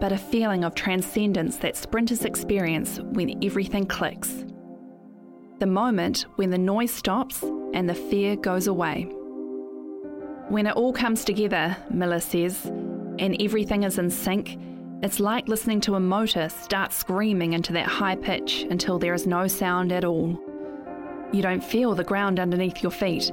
but 0.00 0.12
a 0.12 0.18
feeling 0.18 0.64
of 0.64 0.74
transcendence 0.74 1.56
that 1.56 1.78
sprinters 1.78 2.26
experience 2.26 3.00
when 3.00 3.42
everything 3.42 3.86
clicks. 3.86 4.44
The 5.60 5.66
moment 5.66 6.26
when 6.36 6.50
the 6.50 6.58
noise 6.58 6.90
stops 6.90 7.42
and 7.72 7.88
the 7.88 7.94
fear 7.94 8.36
goes 8.36 8.66
away. 8.66 9.04
When 10.50 10.66
it 10.66 10.76
all 10.76 10.92
comes 10.92 11.24
together, 11.24 11.74
Millar 11.88 12.20
says, 12.20 12.66
and 13.18 13.40
everything 13.40 13.84
is 13.84 13.98
in 13.98 14.10
sync, 14.10 14.58
it's 15.02 15.20
like 15.20 15.48
listening 15.48 15.80
to 15.82 15.94
a 15.94 16.00
motor 16.00 16.50
start 16.50 16.92
screaming 16.92 17.54
into 17.54 17.72
that 17.72 17.86
high 17.86 18.16
pitch 18.16 18.66
until 18.68 18.98
there 18.98 19.14
is 19.14 19.26
no 19.26 19.46
sound 19.46 19.90
at 19.90 20.04
all. 20.04 20.38
You 21.32 21.42
don't 21.42 21.62
feel 21.62 21.94
the 21.94 22.04
ground 22.04 22.40
underneath 22.40 22.82
your 22.82 22.90
feet. 22.90 23.30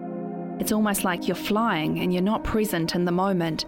It's 0.60 0.72
almost 0.72 1.04
like 1.04 1.28
you're 1.28 1.36
flying 1.36 2.00
and 2.00 2.14
you're 2.14 2.22
not 2.22 2.44
present 2.44 2.94
in 2.94 3.06
the 3.06 3.12
moment, 3.12 3.66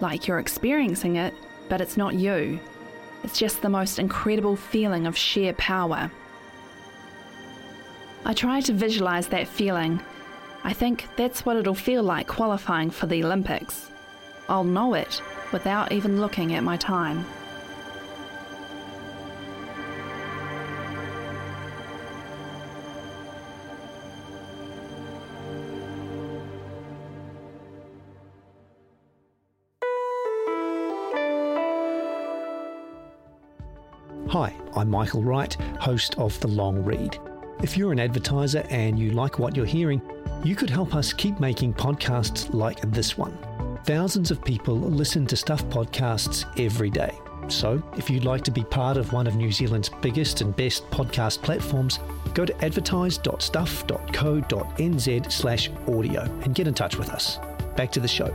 like 0.00 0.26
you're 0.26 0.38
experiencing 0.38 1.16
it, 1.16 1.32
but 1.68 1.80
it's 1.80 1.96
not 1.96 2.14
you. 2.14 2.60
It's 3.24 3.38
just 3.38 3.62
the 3.62 3.68
most 3.68 3.98
incredible 3.98 4.56
feeling 4.56 5.06
of 5.06 5.16
sheer 5.16 5.54
power. 5.54 6.10
I 8.24 8.34
try 8.34 8.60
to 8.60 8.72
visualize 8.72 9.28
that 9.28 9.48
feeling. 9.48 10.00
I 10.62 10.74
think 10.74 11.06
that's 11.16 11.46
what 11.46 11.56
it'll 11.56 11.74
feel 11.74 12.02
like 12.02 12.26
qualifying 12.26 12.90
for 12.90 13.06
the 13.06 13.24
Olympics. 13.24 13.90
I'll 14.48 14.64
know 14.64 14.92
it 14.94 15.22
without 15.52 15.90
even 15.92 16.20
looking 16.20 16.54
at 16.54 16.62
my 16.62 16.76
time. 16.76 17.24
Hi, 34.30 34.54
I'm 34.76 34.88
Michael 34.88 35.24
Wright, 35.24 35.52
host 35.80 36.16
of 36.16 36.38
The 36.38 36.46
Long 36.46 36.84
Read. 36.84 37.18
If 37.64 37.76
you're 37.76 37.90
an 37.90 37.98
advertiser 37.98 38.64
and 38.70 38.96
you 38.96 39.10
like 39.10 39.40
what 39.40 39.56
you're 39.56 39.66
hearing, 39.66 40.00
you 40.44 40.54
could 40.54 40.70
help 40.70 40.94
us 40.94 41.12
keep 41.12 41.40
making 41.40 41.74
podcasts 41.74 42.54
like 42.54 42.80
this 42.92 43.18
one. 43.18 43.36
Thousands 43.86 44.30
of 44.30 44.44
people 44.44 44.78
listen 44.78 45.26
to 45.26 45.34
Stuff 45.34 45.64
podcasts 45.64 46.46
every 46.64 46.90
day. 46.90 47.12
So, 47.48 47.82
if 47.96 48.08
you'd 48.08 48.24
like 48.24 48.44
to 48.44 48.52
be 48.52 48.62
part 48.62 48.96
of 48.96 49.12
one 49.12 49.26
of 49.26 49.34
New 49.34 49.50
Zealand's 49.50 49.90
biggest 50.00 50.42
and 50.42 50.54
best 50.54 50.88
podcast 50.92 51.42
platforms, 51.42 51.98
go 52.32 52.44
to 52.44 52.64
advertise.stuff.co.nz 52.64 55.32
slash 55.32 55.70
audio 55.88 56.22
and 56.44 56.54
get 56.54 56.68
in 56.68 56.74
touch 56.74 56.96
with 56.96 57.10
us. 57.10 57.40
Back 57.74 57.90
to 57.90 57.98
the 57.98 58.06
show. 58.06 58.32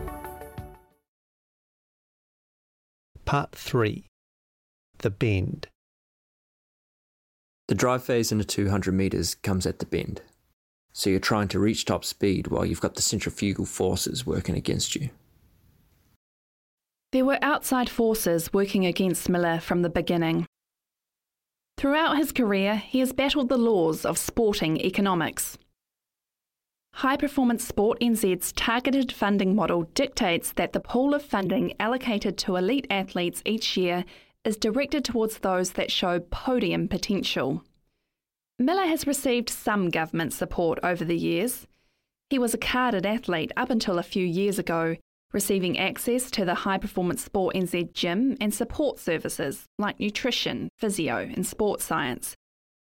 Part 3.24 3.56
3 3.56 4.06
The 4.98 5.10
Bend. 5.10 5.70
The 7.68 7.76
drive 7.76 8.04
phase 8.04 8.32
into 8.32 8.46
200 8.46 8.92
metres 8.94 9.36
comes 9.36 9.66
at 9.66 9.80
the 9.80 9.88
bend, 9.88 10.22
so 10.94 11.10
you're 11.10 11.20
trying 11.20 11.48
to 11.50 11.60
reach 11.60 11.86
top 11.86 12.06
speed 12.06 12.48
while 12.48 12.64
you've 12.64 12.82
got 12.82 12.96
the 12.96 13.02
centrifugal 13.02 13.66
forces 13.66 14.26
working 14.26 14.56
against 14.56 14.96
you. 14.96 15.10
There 17.12 17.26
were 17.26 17.40
outside 17.42 17.90
forces 17.90 18.54
working 18.54 18.86
against 18.86 19.30
Millar 19.30 19.60
from 19.60 19.82
the 19.82 19.90
beginning. 19.90 20.46
Throughout 21.78 22.18
his 22.18 22.32
career, 22.32 22.76
he 22.76 23.00
has 23.00 23.14
battled 23.14 23.50
the 23.50 23.58
laws 23.58 24.06
of 24.06 24.18
sporting 24.18 24.80
economics. 24.80 25.58
High 26.94 27.18
Performance 27.18 27.68
Sport 27.68 28.00
NZ's 28.00 28.54
targeted 28.54 29.12
funding 29.12 29.56
model 29.56 29.84
dictates 29.96 30.54
that 30.54 30.72
the 30.72 30.80
pool 30.80 31.14
of 31.14 31.24
funding 31.24 31.74
allocated 31.80 32.38
to 32.40 32.56
elite 32.56 32.88
athletes 32.90 33.42
each 33.44 33.76
year 33.76 34.06
is 34.46 34.56
directed 34.58 35.04
towards 35.04 35.40
those 35.40 35.72
that 35.72 35.92
show 35.92 36.20
podium 36.20 36.88
potential. 36.88 37.64
Millar 38.58 38.86
has 38.86 39.08
received 39.08 39.50
some 39.50 39.90
government 39.90 40.32
support 40.32 40.80
over 40.84 41.04
the 41.04 41.18
years. 41.18 41.68
He 42.30 42.40
was 42.40 42.54
a 42.54 42.58
carded 42.58 43.06
athlete 43.06 43.52
up 43.58 43.70
until 43.70 44.00
a 44.00 44.04
few 44.04 44.26
years 44.26 44.58
ago, 44.58 44.96
receiving 45.34 45.78
access 45.78 46.32
to 46.32 46.46
the 46.46 46.56
High 46.56 46.78
Performance 46.78 47.24
Sport 47.24 47.56
NZ 47.56 47.94
gym 47.94 48.38
and 48.40 48.54
support 48.54 49.00
services 49.00 49.66
like 49.78 50.00
nutrition, 50.00 50.70
physio, 50.78 51.18
and 51.18 51.46
sports 51.46 51.84
science. 51.84 52.36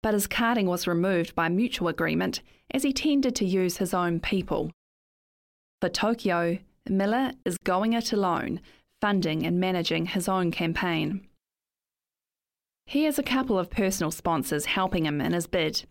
But 0.03 0.15
his 0.15 0.29
carding 0.29 0.67
was 0.67 0.87
removed 0.87 1.35
by 1.35 1.49
mutual 1.49 1.89
agreement 1.89 2.41
as 2.71 2.85
he 2.85 2.93
tended 2.93 3.35
to 3.37 3.45
use 3.45 3.79
his 3.79 3.93
own 3.93 4.21
people. 4.21 4.71
For 5.81 5.89
Tokyo, 5.89 6.59
Millar 6.89 7.33
is 7.45 7.59
going 7.59 7.93
it 7.93 8.13
alone, 8.13 8.61
funding 9.01 9.45
and 9.45 9.59
managing 9.59 10.07
his 10.07 10.29
own 10.29 10.53
campaign. 10.53 11.26
He 12.87 13.05
has 13.05 13.19
a 13.19 13.23
couple 13.23 13.59
of 13.59 13.71
personal 13.71 14.11
sponsors 14.11 14.67
helping 14.67 15.07
him 15.07 15.21
in 15.21 15.33
his 15.33 15.47
bid. 15.47 15.85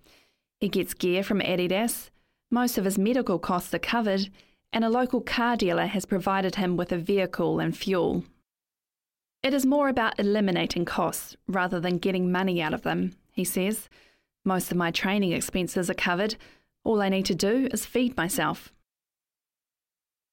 He 0.59 0.69
gets 0.69 0.93
gear 0.93 1.23
from 1.23 1.41
Adidas, 1.41 2.09
most 2.51 2.77
of 2.77 2.85
his 2.85 2.97
medical 2.97 3.39
costs 3.39 3.73
are 3.73 3.79
covered, 3.79 4.29
and 4.71 4.85
a 4.85 4.89
local 4.89 5.21
car 5.21 5.57
dealer 5.57 5.87
has 5.87 6.05
provided 6.05 6.55
him 6.55 6.77
with 6.77 6.91
a 6.91 6.97
vehicle 6.97 7.59
and 7.59 7.75
fuel. 7.75 8.23
It 9.41 9.53
is 9.53 9.65
more 9.65 9.89
about 9.89 10.19
eliminating 10.19 10.85
costs 10.85 11.35
rather 11.47 11.79
than 11.79 11.97
getting 11.97 12.31
money 12.31 12.61
out 12.61 12.73
of 12.73 12.83
them, 12.83 13.15
he 13.31 13.43
says. 13.43 13.89
Most 14.43 14.71
of 14.71 14.77
my 14.77 14.91
training 14.91 15.31
expenses 15.31 15.89
are 15.89 15.95
covered. 15.95 16.35
All 16.83 17.01
I 17.01 17.09
need 17.09 17.25
to 17.25 17.35
do 17.35 17.67
is 17.71 17.85
feed 17.85 18.15
myself. 18.15 18.71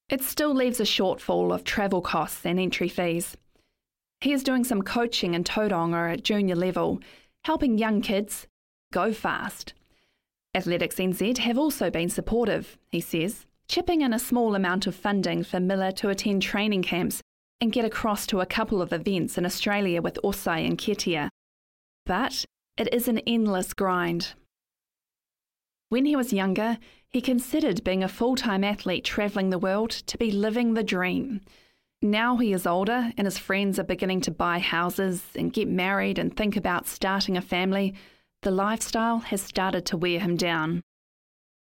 It 0.09 0.23
still 0.23 0.55
leaves 0.55 0.81
a 0.81 0.85
shortfall 0.85 1.55
of 1.55 1.65
travel 1.65 2.03
costs 2.03 2.45
and 2.45 2.61
entry 2.61 2.89
fees. 2.89 3.37
He 4.23 4.33
is 4.33 4.45
doing 4.45 4.63
some 4.63 4.83
coaching 4.83 5.35
in 5.35 5.43
Tauranga 5.43 6.13
at 6.13 6.23
junior 6.23 6.55
level, 6.55 7.01
helping 7.45 7.77
young 7.77 8.01
kids 8.01 8.47
go 8.93 9.13
fast. 9.13 9.75
Athletics 10.55 10.95
NZ 10.95 11.39
have 11.39 11.59
also 11.59 11.91
been 11.91 12.09
supportive, 12.09 12.79
he 12.93 13.01
says, 13.01 13.47
chipping 13.67 14.01
in 14.01 14.13
a 14.13 14.21
small 14.21 14.55
amount 14.55 14.87
of 14.87 14.95
funding 14.95 15.43
for 15.43 15.59
Millar 15.59 15.91
to 15.93 16.09
attend 16.09 16.43
training 16.43 16.85
camps 16.85 17.21
and 17.61 17.73
get 17.73 17.85
across 17.85 18.25
to 18.29 18.41
a 18.41 18.47
couple 18.47 18.81
of 18.81 18.93
events 18.93 19.37
in 19.37 19.45
Australia 19.45 20.01
with 20.01 20.21
Osei 20.23 20.65
and 20.69 20.79
Ketia. 20.79 21.29
But 22.07 22.45
it 22.77 22.95
is 22.95 23.09
an 23.09 23.19
endless 23.27 23.75
grind. 23.75 24.35
When 25.89 26.05
he 26.05 26.15
was 26.15 26.33
younger, 26.33 26.79
he 27.09 27.21
considered 27.21 27.83
being 27.83 28.05
a 28.05 28.09
full 28.09 28.37
time 28.37 28.63
athlete 28.63 29.05
travelling 29.05 29.51
the 29.51 29.59
world 29.59 29.91
to 29.91 30.17
be 30.17 30.31
living 30.31 30.75
the 30.75 30.85
dream. 30.85 31.41
Now 32.05 32.37
he 32.37 32.53
is 32.53 32.67
older 32.67 33.13
and 33.17 33.27
his 33.27 33.39
friends 33.39 33.79
are 33.79 33.85
beginning 33.85 34.23
to 34.23 34.33
buy 34.33 34.59
houses 34.59 35.23
and 35.37 35.53
get 35.53 35.69
married 35.69 36.19
and 36.19 36.37
think 36.37 36.57
about 36.57 36.89
starting 36.89 37.37
a 37.37 37.41
family, 37.41 37.95
the 38.43 38.51
lifestyle 38.51 39.21
has 39.21 39.41
started 39.41 39.87
to 39.87 39.97
wear 39.97 40.19
him 40.19 40.37
down. 40.37 40.83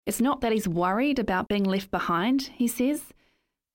It's 0.06 0.19
not 0.19 0.41
that 0.41 0.52
he's 0.52 0.67
worried 0.67 1.19
about 1.19 1.48
being 1.48 1.63
left 1.63 1.89
behind, 1.89 2.52
he 2.54 2.67
says, 2.67 3.13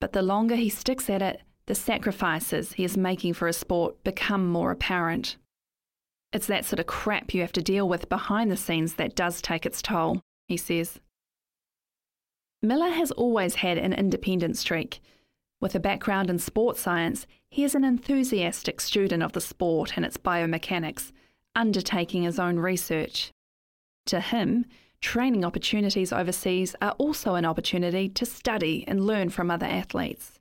but 0.03 0.12
the 0.12 0.20
longer 0.20 0.55
he 0.55 0.68
sticks 0.68 1.09
at 1.09 1.23
it, 1.23 1.40
the 1.64 1.75
sacrifices 1.75 2.75
he 2.75 2.85
is 2.85 2.96
making 2.96 3.33
for 3.33 3.46
his 3.46 3.57
sport 3.57 4.05
become 4.05 4.46
more 4.46 4.70
apparent. 4.70 5.38
It's 6.33 6.46
that 6.46 6.66
sort 6.66 6.79
of 6.79 6.87
crap 6.87 7.33
you 7.33 7.40
have 7.40 7.53
to 7.53 7.62
deal 7.62 7.88
with 7.88 8.11
behind 8.11 8.51
the 8.51 8.57
scenes 8.57 8.94
that 8.94 9.16
does 9.16 9.40
take 9.40 9.64
its 9.64 9.81
toll, 9.81 10.20
he 10.46 10.59
says. 10.59 11.01
Millar 12.62 12.90
has 12.90 13.11
always 13.12 13.57
had 13.57 13.79
an 13.79 13.94
independent 13.94 14.59
streak. 14.59 15.01
With 15.61 15.75
a 15.75 15.81
background 15.81 16.31
in 16.31 16.38
sports 16.38 16.81
science, 16.81 17.27
he 17.51 17.64
is 17.64 17.75
an 17.75 17.85
enthusiastic 17.85 18.81
student 18.81 19.23
of 19.23 19.33
the 19.33 19.40
sport 19.40 19.92
and 19.96 20.05
its 20.05 20.16
biomechanics, 20.16 21.12
undertaking 21.55 22.23
his 22.23 22.38
own 22.38 22.59
research. 22.59 23.31
To 24.07 24.20
him, 24.20 24.64
training 25.01 25.44
opportunities 25.44 26.12
overseas 26.12 26.75
are 26.81 26.92
also 26.92 27.35
an 27.35 27.44
opportunity 27.44 28.09
to 28.09 28.25
study 28.25 28.85
and 28.88 29.07
learn 29.07 29.29
from 29.29 29.51
other 29.51 29.66
athletes. 29.66 30.38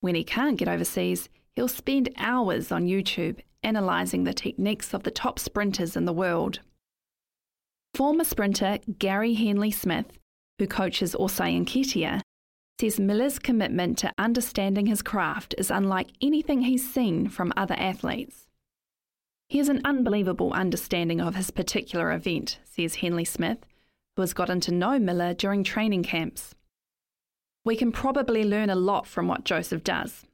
When 0.00 0.14
he 0.14 0.24
can't 0.24 0.58
get 0.58 0.68
overseas, 0.68 1.28
he'll 1.52 1.68
spend 1.68 2.10
hours 2.16 2.72
on 2.72 2.86
YouTube 2.86 3.40
analysing 3.62 4.24
the 4.24 4.34
techniques 4.34 4.92
of 4.92 5.04
the 5.04 5.10
top 5.10 5.38
sprinters 5.38 5.96
in 5.96 6.04
the 6.04 6.12
world. 6.12 6.60
Former 7.94 8.24
sprinter 8.24 8.78
Gary 8.98 9.34
Henley 9.34 9.70
Smith, 9.70 10.18
who 10.58 10.66
coaches 10.66 11.14
Osei 11.14 11.62
Ketia, 11.64 12.21
says 12.82 12.98
Millar's 12.98 13.38
commitment 13.38 13.96
to 13.98 14.12
understanding 14.18 14.86
his 14.86 15.02
craft 15.02 15.54
is 15.56 15.70
unlike 15.70 16.08
anything 16.20 16.62
he's 16.62 16.92
seen 16.92 17.28
from 17.28 17.52
other 17.56 17.76
athletes. 17.78 18.48
He 19.48 19.58
has 19.58 19.68
an 19.68 19.82
unbelievable 19.84 20.52
understanding 20.52 21.20
of 21.20 21.36
his 21.36 21.52
particular 21.52 22.10
event, 22.10 22.58
says 22.64 22.96
Henley 22.96 23.24
Smith, 23.24 23.58
who 24.16 24.22
has 24.22 24.34
gotten 24.34 24.58
to 24.62 24.74
know 24.74 24.98
Millar 24.98 25.32
during 25.32 25.62
training 25.62 26.02
camps. 26.02 26.56
We 27.64 27.76
can 27.76 27.92
probably 27.92 28.42
learn 28.42 28.68
a 28.68 28.74
lot 28.74 29.06
from 29.06 29.28
what 29.28 29.44
Joseph 29.44 29.84
does. 29.84 30.26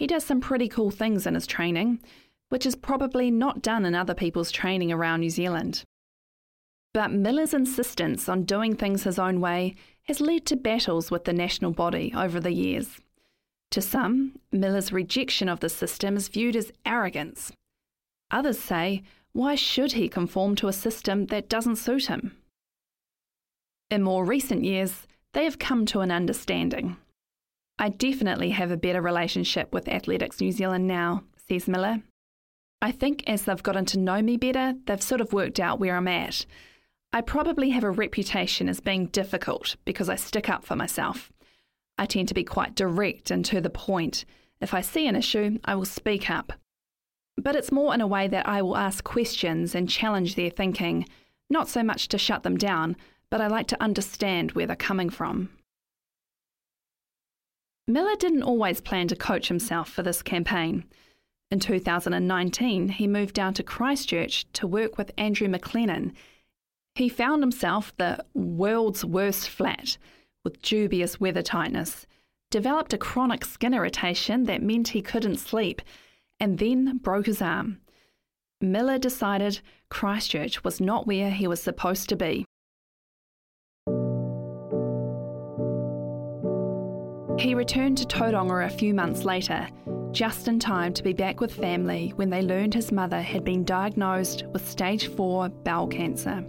He 0.00 0.08
does 0.08 0.24
some 0.24 0.40
pretty 0.40 0.66
cool 0.66 0.90
things 0.90 1.28
in 1.28 1.34
his 1.36 1.46
training, 1.46 2.00
which 2.48 2.66
is 2.66 2.74
probably 2.74 3.30
not 3.30 3.62
done 3.62 3.84
in 3.84 3.94
other 3.94 4.14
people's 4.14 4.50
training 4.50 4.90
around 4.90 5.20
New 5.20 5.30
Zealand. 5.30 5.84
But 6.92 7.12
Millar's 7.12 7.54
insistence 7.54 8.28
on 8.28 8.42
doing 8.42 8.74
things 8.74 9.04
his 9.04 9.20
own 9.20 9.40
way 9.40 9.76
has 10.04 10.20
led 10.20 10.46
to 10.46 10.56
battles 10.56 11.10
with 11.10 11.24
the 11.24 11.32
national 11.32 11.72
body 11.72 12.12
over 12.16 12.40
the 12.40 12.52
years. 12.52 13.00
To 13.70 13.80
some, 13.80 14.38
Millar's 14.52 14.92
rejection 14.92 15.48
of 15.48 15.60
the 15.60 15.68
system 15.68 16.16
is 16.16 16.28
viewed 16.28 16.56
as 16.56 16.72
arrogance. 16.86 17.52
Others 18.30 18.58
say, 18.58 19.02
why 19.32 19.56
should 19.56 19.92
he 19.92 20.08
conform 20.08 20.54
to 20.56 20.68
a 20.68 20.72
system 20.72 21.26
that 21.26 21.48
doesn't 21.48 21.76
suit 21.76 22.06
him? 22.06 22.36
In 23.90 24.02
more 24.02 24.24
recent 24.24 24.64
years, 24.64 25.06
they 25.32 25.44
have 25.44 25.58
come 25.58 25.86
to 25.86 26.00
an 26.00 26.10
understanding. 26.10 26.96
I 27.78 27.88
definitely 27.88 28.50
have 28.50 28.70
a 28.70 28.76
better 28.76 29.02
relationship 29.02 29.72
with 29.72 29.88
Athletics 29.88 30.40
New 30.40 30.52
Zealand 30.52 30.86
now, 30.86 31.24
says 31.48 31.66
Millar. 31.66 32.02
I 32.80 32.92
think 32.92 33.24
as 33.26 33.42
they've 33.42 33.62
gotten 33.62 33.86
to 33.86 33.98
know 33.98 34.22
me 34.22 34.36
better, 34.36 34.74
they've 34.86 35.02
sort 35.02 35.20
of 35.20 35.32
worked 35.32 35.58
out 35.58 35.80
where 35.80 35.96
I'm 35.96 36.06
at. 36.06 36.46
I 37.14 37.20
probably 37.20 37.70
have 37.70 37.84
a 37.84 37.92
reputation 37.92 38.68
as 38.68 38.80
being 38.80 39.06
difficult 39.06 39.76
because 39.84 40.08
I 40.08 40.16
stick 40.16 40.48
up 40.48 40.64
for 40.64 40.74
myself. 40.74 41.30
I 41.96 42.06
tend 42.06 42.26
to 42.26 42.34
be 42.34 42.42
quite 42.42 42.74
direct 42.74 43.30
and 43.30 43.44
to 43.44 43.60
the 43.60 43.70
point. 43.70 44.24
If 44.60 44.74
I 44.74 44.80
see 44.80 45.06
an 45.06 45.14
issue, 45.14 45.60
I 45.64 45.76
will 45.76 45.84
speak 45.84 46.28
up. 46.28 46.54
But 47.36 47.54
it's 47.54 47.70
more 47.70 47.94
in 47.94 48.00
a 48.00 48.06
way 48.08 48.26
that 48.26 48.48
I 48.48 48.62
will 48.62 48.76
ask 48.76 49.04
questions 49.04 49.76
and 49.76 49.88
challenge 49.88 50.34
their 50.34 50.50
thinking, 50.50 51.06
not 51.48 51.68
so 51.68 51.84
much 51.84 52.08
to 52.08 52.18
shut 52.18 52.42
them 52.42 52.56
down, 52.56 52.96
but 53.30 53.40
I 53.40 53.46
like 53.46 53.68
to 53.68 53.80
understand 53.80 54.50
where 54.50 54.66
they're 54.66 54.74
coming 54.74 55.08
from. 55.08 55.50
Millar 57.86 58.16
didn't 58.16 58.42
always 58.42 58.80
plan 58.80 59.06
to 59.06 59.14
coach 59.14 59.46
himself 59.46 59.88
for 59.88 60.02
this 60.02 60.20
campaign. 60.20 60.82
In 61.52 61.60
2019, 61.60 62.88
he 62.88 63.06
moved 63.06 63.36
down 63.36 63.54
to 63.54 63.62
Christchurch 63.62 64.50
to 64.54 64.66
work 64.66 64.98
with 64.98 65.12
Andrew 65.16 65.46
McLennan. 65.46 66.12
He 66.94 67.08
found 67.08 67.42
himself 67.42 67.92
the 67.96 68.24
world's 68.34 69.04
worst 69.04 69.48
flat 69.48 69.98
with 70.44 70.62
dubious 70.62 71.18
weather 71.18 71.42
tightness, 71.42 72.06
developed 72.50 72.92
a 72.92 72.98
chronic 72.98 73.44
skin 73.44 73.74
irritation 73.74 74.44
that 74.44 74.62
meant 74.62 74.88
he 74.88 75.02
couldn't 75.02 75.38
sleep, 75.38 75.82
and 76.38 76.58
then 76.58 76.98
broke 76.98 77.26
his 77.26 77.42
arm. 77.42 77.80
Millar 78.60 78.98
decided 78.98 79.60
Christchurch 79.88 80.62
was 80.62 80.80
not 80.80 81.06
where 81.06 81.30
he 81.30 81.48
was 81.48 81.60
supposed 81.60 82.08
to 82.10 82.16
be. 82.16 82.44
He 87.42 87.56
returned 87.56 87.98
to 87.98 88.06
Tauranga 88.06 88.66
a 88.66 88.70
few 88.70 88.94
months 88.94 89.24
later, 89.24 89.66
just 90.12 90.46
in 90.46 90.60
time 90.60 90.94
to 90.94 91.02
be 91.02 91.12
back 91.12 91.40
with 91.40 91.52
family 91.52 92.12
when 92.14 92.30
they 92.30 92.42
learned 92.42 92.74
his 92.74 92.92
mother 92.92 93.20
had 93.20 93.42
been 93.42 93.64
diagnosed 93.64 94.44
with 94.52 94.68
stage 94.68 95.08
4 95.08 95.48
bowel 95.48 95.88
cancer. 95.88 96.44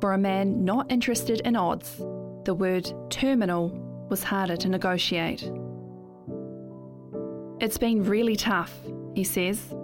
For 0.00 0.12
a 0.12 0.18
man 0.18 0.64
not 0.64 0.90
interested 0.92 1.40
in 1.40 1.56
odds, 1.56 1.96
the 2.44 2.54
word 2.54 2.92
terminal 3.10 3.70
was 4.08 4.22
harder 4.22 4.56
to 4.56 4.68
negotiate. 4.68 5.42
It's 7.60 7.78
been 7.78 8.04
really 8.04 8.36
tough, 8.36 8.72
he 9.14 9.24
says. 9.24 9.74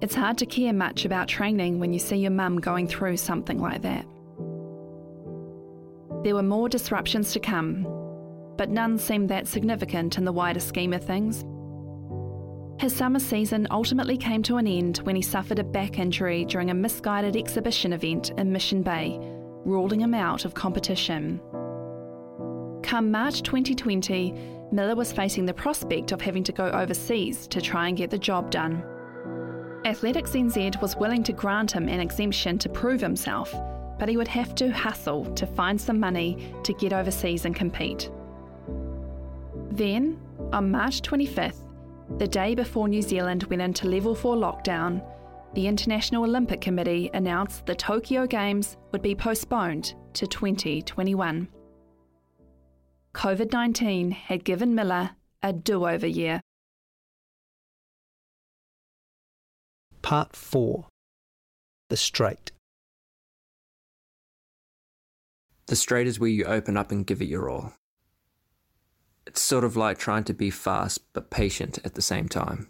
It's 0.00 0.14
hard 0.14 0.38
to 0.38 0.46
care 0.46 0.72
much 0.72 1.04
about 1.04 1.28
training 1.28 1.78
when 1.78 1.92
you 1.92 1.98
see 1.98 2.16
your 2.16 2.30
mum 2.30 2.58
going 2.58 2.88
through 2.88 3.18
something 3.18 3.60
like 3.60 3.82
that. 3.82 4.06
There 6.24 6.34
were 6.34 6.42
more 6.42 6.68
disruptions 6.68 7.32
to 7.32 7.40
come, 7.40 7.86
but 8.56 8.70
none 8.70 8.96
seemed 8.98 9.28
that 9.28 9.46
significant 9.46 10.16
in 10.16 10.24
the 10.24 10.32
wider 10.32 10.60
scheme 10.60 10.94
of 10.94 11.04
things. 11.04 11.44
His 12.80 12.96
summer 12.96 13.20
season 13.20 13.68
ultimately 13.70 14.16
came 14.16 14.42
to 14.44 14.56
an 14.56 14.66
end 14.66 14.98
when 14.98 15.14
he 15.14 15.22
suffered 15.22 15.58
a 15.58 15.64
back 15.64 15.98
injury 15.98 16.44
during 16.46 16.70
a 16.70 16.74
misguided 16.74 17.36
exhibition 17.36 17.92
event 17.92 18.30
in 18.38 18.50
Mission 18.50 18.82
Bay, 18.82 19.20
ruling 19.64 20.00
him 20.00 20.14
out 20.14 20.44
of 20.44 20.54
competition. 20.54 21.40
Come 22.82 23.10
March 23.10 23.42
2020, 23.42 24.34
Millar 24.72 24.94
was 24.94 25.12
facing 25.12 25.46
the 25.46 25.54
prospect 25.54 26.12
of 26.12 26.20
having 26.20 26.44
to 26.44 26.52
go 26.52 26.66
overseas 26.70 27.46
to 27.48 27.60
try 27.60 27.88
and 27.88 27.96
get 27.96 28.10
the 28.10 28.18
job 28.18 28.50
done. 28.50 28.84
Athletics 29.84 30.32
NZ 30.32 30.80
was 30.80 30.96
willing 30.96 31.22
to 31.24 31.32
grant 31.32 31.72
him 31.72 31.88
an 31.88 32.00
exemption 32.00 32.58
to 32.58 32.68
prove 32.68 33.00
himself, 33.00 33.54
but 33.98 34.08
he 34.08 34.16
would 34.16 34.28
have 34.28 34.54
to 34.56 34.70
hustle 34.70 35.24
to 35.34 35.46
find 35.46 35.80
some 35.80 35.98
money 35.98 36.54
to 36.64 36.72
get 36.74 36.92
overseas 36.92 37.44
and 37.44 37.54
compete. 37.54 38.10
Then, 39.70 40.20
on 40.52 40.70
March 40.70 41.02
25th, 41.02 41.64
the 42.18 42.28
day 42.28 42.54
before 42.54 42.88
New 42.88 43.02
Zealand 43.02 43.44
went 43.44 43.62
into 43.62 43.88
level 43.88 44.14
4 44.14 44.36
lockdown, 44.36 45.02
the 45.54 45.66
International 45.66 46.24
Olympic 46.24 46.60
Committee 46.60 47.10
announced 47.14 47.66
the 47.66 47.74
Tokyo 47.74 48.26
Games 48.26 48.76
would 48.92 49.02
be 49.02 49.14
postponed 49.14 49.94
to 50.14 50.26
2021. 50.26 51.48
COVID 53.14 53.52
19 53.52 54.10
had 54.10 54.44
given 54.44 54.74
Millar 54.74 55.10
a 55.42 55.52
do 55.52 55.86
over 55.86 56.06
year. 56.06 56.40
Part 60.00 60.34
4 60.34 60.86
The 61.90 61.96
Straight. 61.96 62.52
The 65.66 65.76
straight 65.76 66.06
is 66.06 66.18
where 66.18 66.28
you 66.28 66.44
open 66.44 66.76
up 66.76 66.90
and 66.90 67.06
give 67.06 67.22
it 67.22 67.28
your 67.28 67.48
all 67.48 67.72
it's 69.26 69.40
sort 69.40 69.64
of 69.64 69.76
like 69.76 69.98
trying 69.98 70.24
to 70.24 70.34
be 70.34 70.50
fast 70.50 71.00
but 71.12 71.30
patient 71.30 71.78
at 71.84 71.94
the 71.94 72.02
same 72.02 72.28
time. 72.28 72.68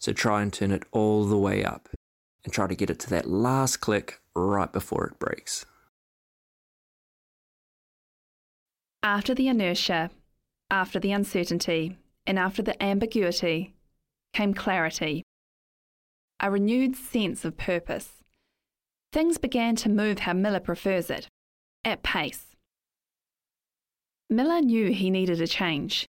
So 0.00 0.12
try 0.12 0.42
and 0.42 0.52
turn 0.52 0.72
it 0.72 0.82
all 0.92 1.24
the 1.26 1.38
way 1.38 1.62
up 1.62 1.88
and 2.42 2.52
try 2.52 2.66
to 2.66 2.74
get 2.74 2.90
it 2.90 2.98
to 3.00 3.10
that 3.10 3.28
last 3.28 3.76
click 3.76 4.20
right 4.34 4.72
before 4.72 5.06
it 5.06 5.18
breaks. 5.18 5.66
After 9.02 9.34
the 9.34 9.48
inertia, 9.48 10.10
after 10.70 10.98
the 10.98 11.12
uncertainty, 11.12 11.98
and 12.26 12.38
after 12.38 12.62
the 12.62 12.82
ambiguity 12.82 13.74
came 14.32 14.54
clarity, 14.54 15.22
a 16.38 16.50
renewed 16.50 16.96
sense 16.96 17.44
of 17.44 17.56
purpose. 17.56 18.22
Things 19.12 19.36
began 19.36 19.76
to 19.76 19.88
move 19.88 20.20
how 20.20 20.32
Millar 20.32 20.60
prefers 20.60 21.10
it, 21.10 21.28
at 21.84 22.02
pace. 22.02 22.56
Millar 24.30 24.60
knew 24.60 24.92
he 24.92 25.10
needed 25.10 25.40
a 25.40 25.46
change. 25.46 26.06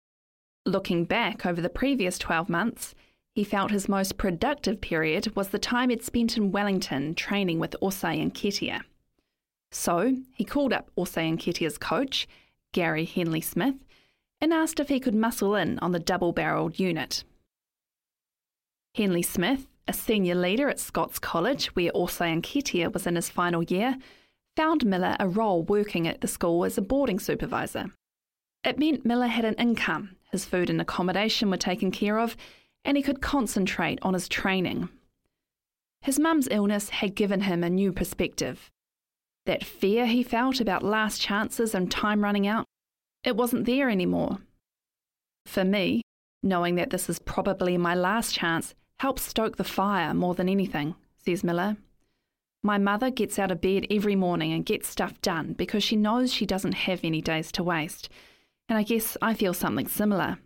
Looking 0.65 1.05
back 1.05 1.45
over 1.45 1.59
the 1.59 1.69
previous 1.69 2.17
12 2.19 2.47
months, 2.49 2.93
he 3.33 3.43
felt 3.43 3.71
his 3.71 3.87
most 3.87 4.17
productive 4.17 4.81
period 4.81 5.35
was 5.35 5.49
the 5.49 5.59
time 5.59 5.89
he'd 5.89 6.03
spent 6.03 6.37
in 6.37 6.51
Wellington 6.51 7.15
training 7.15 7.59
with 7.59 7.75
Osei 7.81 8.21
and 8.21 8.33
Ketia. 8.33 8.81
So 9.71 10.17
he 10.33 10.43
called 10.43 10.73
up 10.73 10.91
Osei 10.97 11.29
and 11.29 11.39
Ketia's 11.39 11.77
coach, 11.77 12.27
Gary 12.73 13.05
Henley 13.05 13.41
Smith, 13.41 13.75
and 14.41 14.51
asked 14.51 14.79
if 14.79 14.89
he 14.89 14.99
could 14.99 15.15
muscle 15.15 15.55
in 15.55 15.79
on 15.79 15.91
the 15.91 15.99
double 15.99 16.33
barreled 16.33 16.77
unit. 16.77 17.23
Henley 18.95 19.21
Smith, 19.21 19.67
a 19.87 19.93
senior 19.93 20.35
leader 20.35 20.67
at 20.67 20.79
Scots 20.79 21.19
College, 21.19 21.67
where 21.67 21.91
Osei 21.93 22.33
and 22.33 22.43
Ketia 22.43 22.91
was 22.91 23.07
in 23.07 23.15
his 23.15 23.29
final 23.29 23.63
year, 23.63 23.97
found 24.57 24.85
Millar 24.85 25.15
a 25.19 25.29
role 25.29 25.63
working 25.63 26.07
at 26.07 26.19
the 26.19 26.27
school 26.27 26.65
as 26.65 26.77
a 26.77 26.81
boarding 26.81 27.19
supervisor. 27.19 27.91
It 28.65 28.77
meant 28.77 29.05
Millar 29.05 29.27
had 29.27 29.45
an 29.45 29.55
income, 29.55 30.17
his 30.31 30.43
food 30.43 30.69
and 30.69 30.81
accommodation 30.81 31.49
were 31.49 31.57
taken 31.57 31.91
care 31.91 32.19
of, 32.19 32.35
and 32.83 32.97
he 32.97 33.03
could 33.03 33.21
concentrate 33.21 33.99
on 34.01 34.13
his 34.13 34.27
training. 34.27 34.89
His 36.01 36.19
mum's 36.19 36.47
illness 36.49 36.89
had 36.89 37.15
given 37.15 37.41
him 37.41 37.63
a 37.63 37.69
new 37.69 37.91
perspective. 37.91 38.69
That 39.45 39.63
fear 39.63 40.05
he 40.05 40.23
felt 40.23 40.59
about 40.59 40.83
last 40.83 41.21
chances 41.21 41.75
and 41.75 41.91
time 41.91 42.23
running 42.23 42.47
out, 42.47 42.65
it 43.23 43.35
wasn't 43.35 43.65
there 43.65 43.89
anymore. 43.89 44.39
For 45.45 45.63
me, 45.63 46.01
knowing 46.43 46.75
that 46.75 46.89
this 46.89 47.09
is 47.09 47.19
probably 47.19 47.77
my 47.77 47.95
last 47.95 48.33
chance 48.33 48.73
helps 48.99 49.23
stoke 49.23 49.57
the 49.57 49.63
fire 49.63 50.13
more 50.13 50.35
than 50.35 50.49
anything, 50.49 50.95
says 51.17 51.43
Millar. 51.43 51.77
My 52.63 52.77
mother 52.77 53.09
gets 53.09 53.39
out 53.39 53.51
of 53.51 53.61
bed 53.61 53.87
every 53.89 54.15
morning 54.15 54.53
and 54.53 54.65
gets 54.65 54.87
stuff 54.87 55.19
done 55.21 55.53
because 55.53 55.83
she 55.83 55.95
knows 55.95 56.31
she 56.31 56.45
doesn't 56.45 56.73
have 56.73 57.01
any 57.03 57.21
days 57.21 57.51
to 57.53 57.63
waste 57.63 58.09
and 58.71 58.77
I 58.77 58.83
guess 58.83 59.17
I 59.21 59.33
feel 59.33 59.53
something 59.53 59.89
similar. 59.89 60.37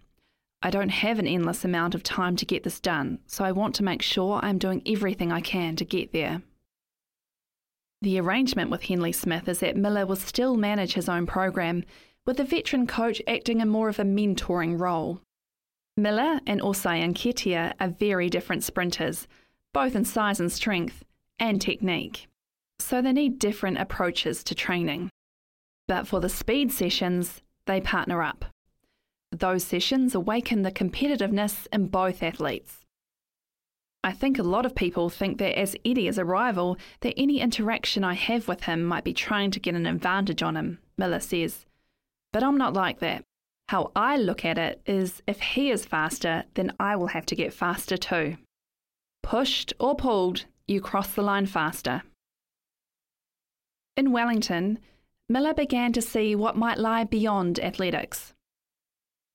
I 0.61 0.69
don't 0.69 0.89
have 0.89 1.19
an 1.19 1.27
endless 1.27 1.63
amount 1.63 1.95
of 1.95 2.03
time 2.03 2.35
to 2.37 2.45
get 2.45 2.63
this 2.63 2.79
done, 2.79 3.19
so 3.27 3.43
I 3.43 3.51
want 3.51 3.75
to 3.75 3.83
make 3.83 4.01
sure 4.01 4.39
I'm 4.41 4.57
doing 4.57 4.81
everything 4.85 5.31
I 5.31 5.41
can 5.41 5.75
to 5.75 5.85
get 5.85 6.11
there. 6.11 6.41
The 8.01 8.19
arrangement 8.19 8.69
with 8.69 8.83
Henley 8.83 9.11
Smith 9.11 9.47
is 9.47 9.59
that 9.59 9.77
Millar 9.77 10.05
will 10.05 10.15
still 10.15 10.55
manage 10.55 10.93
his 10.93 11.07
own 11.07 11.25
program, 11.25 11.83
with 12.25 12.37
the 12.37 12.43
veteran 12.43 12.87
coach 12.87 13.21
acting 13.27 13.61
in 13.61 13.69
more 13.69 13.89
of 13.89 13.99
a 13.99 14.03
mentoring 14.03 14.79
role. 14.79 15.21
Millar 15.97 16.39
and 16.45 16.59
Osei 16.61 17.01
Ketia 17.13 17.73
are 17.79 17.89
very 17.89 18.29
different 18.29 18.63
sprinters, 18.63 19.27
both 19.73 19.95
in 19.95 20.03
size 20.03 20.39
and 20.39 20.51
strength, 20.51 21.03
and 21.39 21.61
technique. 21.61 22.27
So 22.79 23.01
they 23.01 23.13
need 23.13 23.39
different 23.39 23.77
approaches 23.77 24.43
to 24.45 24.55
training. 24.55 25.09
But 25.87 26.07
for 26.07 26.19
the 26.19 26.29
speed 26.29 26.71
sessions, 26.71 27.41
they 27.65 27.79
partner 27.79 28.21
up. 28.21 28.45
Those 29.39 29.65
sessions 29.65 30.15
awaken 30.15 30.61
the 30.61 30.71
competitiveness 30.71 31.67
in 31.73 31.87
both 31.87 32.23
athletes. 32.23 32.85
I 34.01 34.13
think 34.13 34.39
a 34.39 34.43
lot 34.43 34.65
of 34.65 34.75
people 34.75 35.09
think 35.09 35.39
that 35.39 35.59
as 35.59 35.75
Eddie 35.83 36.07
is 36.07 36.17
a 36.17 36.23
rival, 36.23 36.77
that 37.01 37.15
any 37.17 37.41
interaction 37.41 38.05
I 38.05 38.13
have 38.13 38.47
with 38.47 38.63
him 38.63 38.83
might 38.83 39.03
be 39.03 39.13
trying 39.13 39.51
to 39.51 39.59
get 39.59 39.75
an 39.75 39.85
advantage 39.85 40.41
on 40.41 40.55
him, 40.55 40.79
Millar 40.97 41.19
says. 41.19 41.65
But 42.31 42.43
I'm 42.43 42.57
not 42.57 42.73
like 42.73 42.99
that. 42.99 43.23
How 43.67 43.91
I 43.93 44.15
look 44.15 44.45
at 44.45 44.57
it 44.57 44.81
is 44.85 45.21
if 45.27 45.41
he 45.41 45.69
is 45.69 45.85
faster, 45.85 46.45
then 46.53 46.71
I 46.79 46.95
will 46.95 47.07
have 47.07 47.25
to 47.25 47.35
get 47.35 47.53
faster 47.53 47.97
too. 47.97 48.37
Pushed 49.21 49.73
or 49.79 49.95
pulled, 49.95 50.45
you 50.65 50.79
cross 50.79 51.13
the 51.13 51.23
line 51.23 51.47
faster. 51.47 52.03
In 53.97 54.13
Wellington, 54.13 54.79
Millar 55.27 55.53
began 55.53 55.91
to 55.91 56.01
see 56.01 56.35
what 56.35 56.55
might 56.55 56.77
lie 56.77 57.03
beyond 57.03 57.59
athletics. 57.59 58.34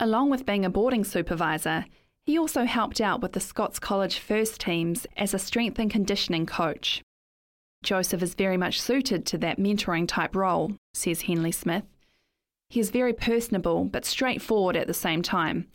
Along 0.02 0.30
with 0.30 0.46
being 0.46 0.64
a 0.64 0.70
boarding 0.70 1.04
supervisor, 1.04 1.84
he 2.24 2.38
also 2.38 2.64
helped 2.64 3.02
out 3.02 3.20
with 3.20 3.32
the 3.32 3.40
Scots 3.40 3.78
College 3.78 4.18
first 4.18 4.58
teams 4.58 5.06
as 5.14 5.34
a 5.34 5.38
strength 5.38 5.78
and 5.78 5.90
conditioning 5.90 6.46
coach. 6.46 7.02
Joseph 7.82 8.22
is 8.22 8.34
very 8.34 8.56
much 8.56 8.80
suited 8.80 9.26
to 9.26 9.38
that 9.38 9.58
mentoring 9.58 10.08
type 10.08 10.34
role, 10.34 10.72
says 10.94 11.22
Henley 11.22 11.52
Smith. 11.52 11.84
He 12.70 12.80
is 12.80 12.90
very 12.90 13.12
personable 13.12 13.84
but 13.84 14.06
straightforward 14.06 14.74
at 14.74 14.86
the 14.86 14.94
same 14.94 15.20
time. 15.20 15.66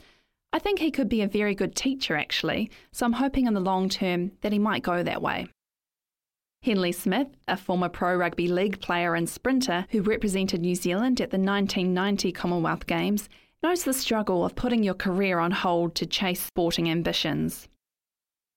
I 0.51 0.57
think 0.57 0.79
he 0.79 0.89
could 0.89 1.09
be 1.09 1.21
a 1.21 1.27
very 1.27 1.53
good 1.53 1.75
teacher, 1.75 2.15
actually, 2.15 2.71
so 2.91 3.05
I'm 3.05 3.13
hoping 3.13 3.45
in 3.45 3.53
the 3.53 3.59
long 3.59 3.89
term 3.89 4.31
that 4.41 4.53
he 4.53 4.59
might 4.59 4.81
go 4.81 5.03
that 5.03 5.21
way. 5.21 5.47
Henley 6.63 6.93
Smith, 6.93 7.27
a 7.47 7.57
former 7.57 7.89
Pro 7.89 8.15
Rugby 8.15 8.47
League 8.47 8.81
player 8.81 9.13
and 9.13 9.29
sprinter 9.29 9.85
who 9.91 10.01
represented 10.01 10.61
New 10.61 10.73
Zealand 10.73 11.21
at 11.21 11.29
the 11.29 11.37
1990 11.37 12.31
Commonwealth 12.31 12.87
Games, 12.87 13.29
knows 13.65 13.83
the 13.83 13.93
struggle 13.93 14.45
of 14.45 14.53
putting 14.53 14.83
your 14.83 14.93
career 14.93 15.39
on 15.39 15.49
hold 15.49 15.95
to 15.95 16.05
chase 16.05 16.39
sporting 16.39 16.87
ambitions. 16.87 17.67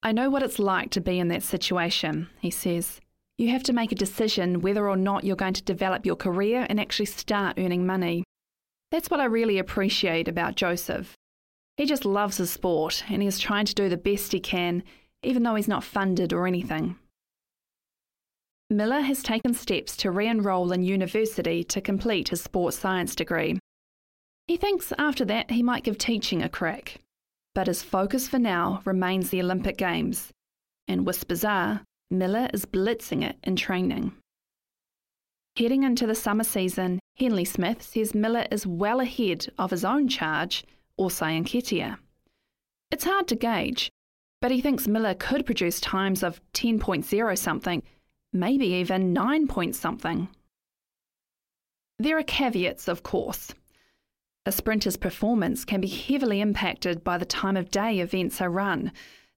I 0.03 0.13
know 0.13 0.29
what 0.29 0.43
it's 0.43 0.59
like 0.59 0.91
to 0.91 1.01
be 1.01 1.19
in 1.19 1.29
that 1.29 1.43
situation, 1.43 2.29
he 2.41 2.51
says. 2.51 3.01
You 3.39 3.49
have 3.49 3.63
to 3.63 3.73
make 3.73 3.91
a 3.91 3.95
decision 3.95 4.61
whether 4.61 4.87
or 4.87 4.99
not 4.99 5.25
you're 5.25 5.35
going 5.35 5.55
to 5.55 5.63
develop 5.63 6.05
your 6.05 6.15
career 6.15 6.67
and 6.69 6.79
actually 6.79 7.07
start 7.07 7.59
earning 7.59 7.87
money. 7.87 8.23
That's 8.91 9.09
what 9.09 9.19
I 9.19 9.25
really 9.25 9.59
appreciate 9.59 10.29
about 10.29 10.57
Joseph. 10.57 11.15
He 11.79 11.87
just 11.87 12.05
loves 12.05 12.37
his 12.37 12.51
sport 12.51 13.03
and 13.09 13.23
he 13.23 13.29
is 13.29 13.39
trying 13.39 13.65
to 13.65 13.75
do 13.75 13.89
the 13.89 13.97
best 13.97 14.33
he 14.33 14.41
can, 14.41 14.83
even 15.23 15.43
though 15.43 15.55
he's 15.55 15.67
not 15.69 15.85
funded 15.85 16.35
or 16.35 16.47
anything. 16.47 16.97
Miller 18.69 19.01
has 19.01 19.23
taken 19.23 19.55
steps 19.55 19.97
to 19.97 20.11
re 20.11 20.29
enrol 20.29 20.71
in 20.71 20.83
university 20.83 21.65
to 21.65 21.81
complete 21.81 22.29
his 22.29 22.43
sports 22.43 22.79
science 22.79 23.15
degree. 23.17 23.59
He 24.49 24.57
thinks 24.57 24.95
after 24.97 25.27
that 25.27 25.51
he 25.51 25.63
might 25.63 25.85
give 25.85 25.99
teaching 25.99 26.43
a 26.43 26.49
crack, 26.49 27.03
but 27.55 27.67
his 27.67 27.83
focus 27.83 28.27
for 28.27 28.39
now 28.39 28.81
remains 28.87 29.29
the 29.29 29.43
Olympic 29.43 29.77
Games, 29.77 30.33
and 30.89 31.07
whispers 31.07 31.45
are 31.45 31.83
Millar 32.11 32.49
is 32.55 32.65
blitzing 32.65 33.23
it 33.23 33.37
in 33.45 33.57
training. 33.57 34.13
Heading 35.59 35.83
into 35.83 36.07
the 36.07 36.15
summer 36.15 36.45
season, 36.45 36.99
Henley 37.19 37.45
Smith 37.45 37.83
says 37.83 38.15
Millar 38.15 38.47
is 38.51 38.67
well 38.67 39.01
ahead 39.01 39.49
of 39.59 39.71
his 39.71 39.85
own 39.85 40.09
charge, 40.09 40.65
Osei 40.99 41.39
Nketia. 41.43 41.99
It's 42.91 43.05
hard 43.05 43.29
to 43.29 43.37
gauge, 43.37 43.91
but 44.41 44.51
he 44.51 44.63
thinks 44.63 44.89
Millar 44.89 45.15
could 45.15 45.45
produce 45.45 45.79
times 45.79 46.23
of 46.23 46.41
10.0 46.55 47.37
something, 47.37 47.83
maybe 48.33 48.67
even 48.67 49.13
9 49.13 49.47
point 49.47 49.77
something. 49.77 50.29
There 51.99 52.17
are 52.17 52.23
caveats, 52.23 52.89
of 52.89 53.03
course. 53.03 53.53
A 54.49 54.51
sprinter's 54.51 54.97
performance 54.97 55.67
can 55.67 55.83
be 55.83 55.89
heavily 55.89 56.41
impacted 56.41 57.05
by 57.05 57.19
the 57.19 57.27
time 57.27 57.55
of 57.55 57.71
day 57.71 57.99
events 57.99 58.41
are 58.41 58.49
run, 58.49 58.93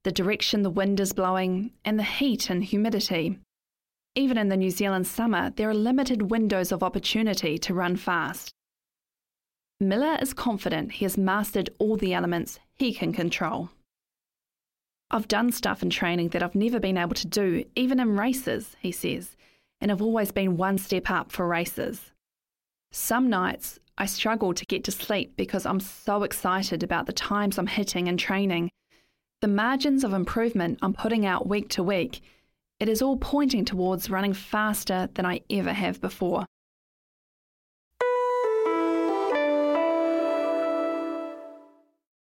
the 0.06 0.12
direction 0.14 0.62
the 0.62 0.70
wind 0.70 1.02
is 1.02 1.12
blowing, 1.12 1.74
and 1.84 2.00
the 2.00 2.04
heat 2.04 2.50
and 2.50 2.64
humidity. 2.64 3.38
Even 4.16 4.38
in 4.38 4.48
the 4.48 4.56
New 4.56 4.70
Zealand 4.70 5.06
summer, 5.06 5.50
there 5.50 5.70
are 5.70 5.74
limited 5.74 6.32
windows 6.32 6.72
of 6.72 6.82
opportunity 6.82 7.58
to 7.58 7.74
run 7.74 7.98
fast. 7.98 8.54
Millar 9.82 10.18
is 10.22 10.34
confident 10.34 10.94
he 10.94 11.04
has 11.04 11.18
mastered 11.18 11.72
all 11.78 11.98
the 11.98 12.14
elements 12.14 12.60
he 12.76 12.94
can 12.94 13.12
control. 13.12 13.70
I've 15.10 15.28
done 15.28 15.52
stuff 15.52 15.84
in 15.84 15.90
training 15.90 16.30
that 16.30 16.42
I've 16.42 16.56
never 16.56 16.80
been 16.80 16.98
able 16.98 17.16
to 17.16 17.28
do, 17.28 17.66
even 17.76 18.00
in 18.00 18.16
races, 18.16 18.78
he 18.80 18.94
says, 18.94 19.36
and 19.82 19.92
I've 19.92 20.02
always 20.02 20.32
been 20.32 20.56
one 20.56 20.78
step 20.78 21.12
up 21.12 21.34
for 21.34 21.46
races. 21.46 22.14
Some 22.94 23.30
nights 23.30 23.78
I 24.02 24.08
struggle 24.08 24.52
to 24.56 24.66
get 24.66 24.84
to 24.86 24.92
sleep 24.92 25.34
because 25.38 25.64
I'm 25.64 25.80
so 25.80 26.24
excited 26.24 26.82
about 26.82 27.06
the 27.06 27.14
times 27.14 27.60
I'm 27.60 27.68
hitting 27.68 28.08
and 28.08 28.18
training. 28.18 28.72
The 29.42 29.48
margins 29.48 30.04
of 30.04 30.12
improvement 30.12 30.80
I'm 30.82 30.96
putting 30.96 31.24
out 31.24 31.48
week 31.48 31.70
to 31.70 31.84
week, 31.84 32.22
it 32.80 32.90
is 32.90 33.04
all 33.04 33.16
pointing 33.18 33.64
towards 33.64 34.10
running 34.10 34.34
faster 34.34 35.08
than 35.14 35.28
I 35.28 35.42
ever 35.52 35.72
have 35.72 36.02
before. 36.02 36.48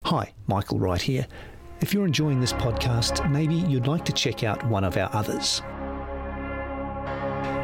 Hi, 0.06 0.34
Michael 0.48 0.80
Wright 0.80 1.00
here. 1.00 1.28
If 1.82 1.94
you're 1.94 2.08
enjoying 2.08 2.42
this 2.42 2.54
podcast, 2.54 3.30
maybe 3.30 3.54
you'd 3.54 3.86
like 3.86 4.06
to 4.06 4.12
check 4.12 4.44
out 4.44 4.66
one 4.66 4.84
of 4.84 4.98
our 4.98 5.12
others. 5.14 5.62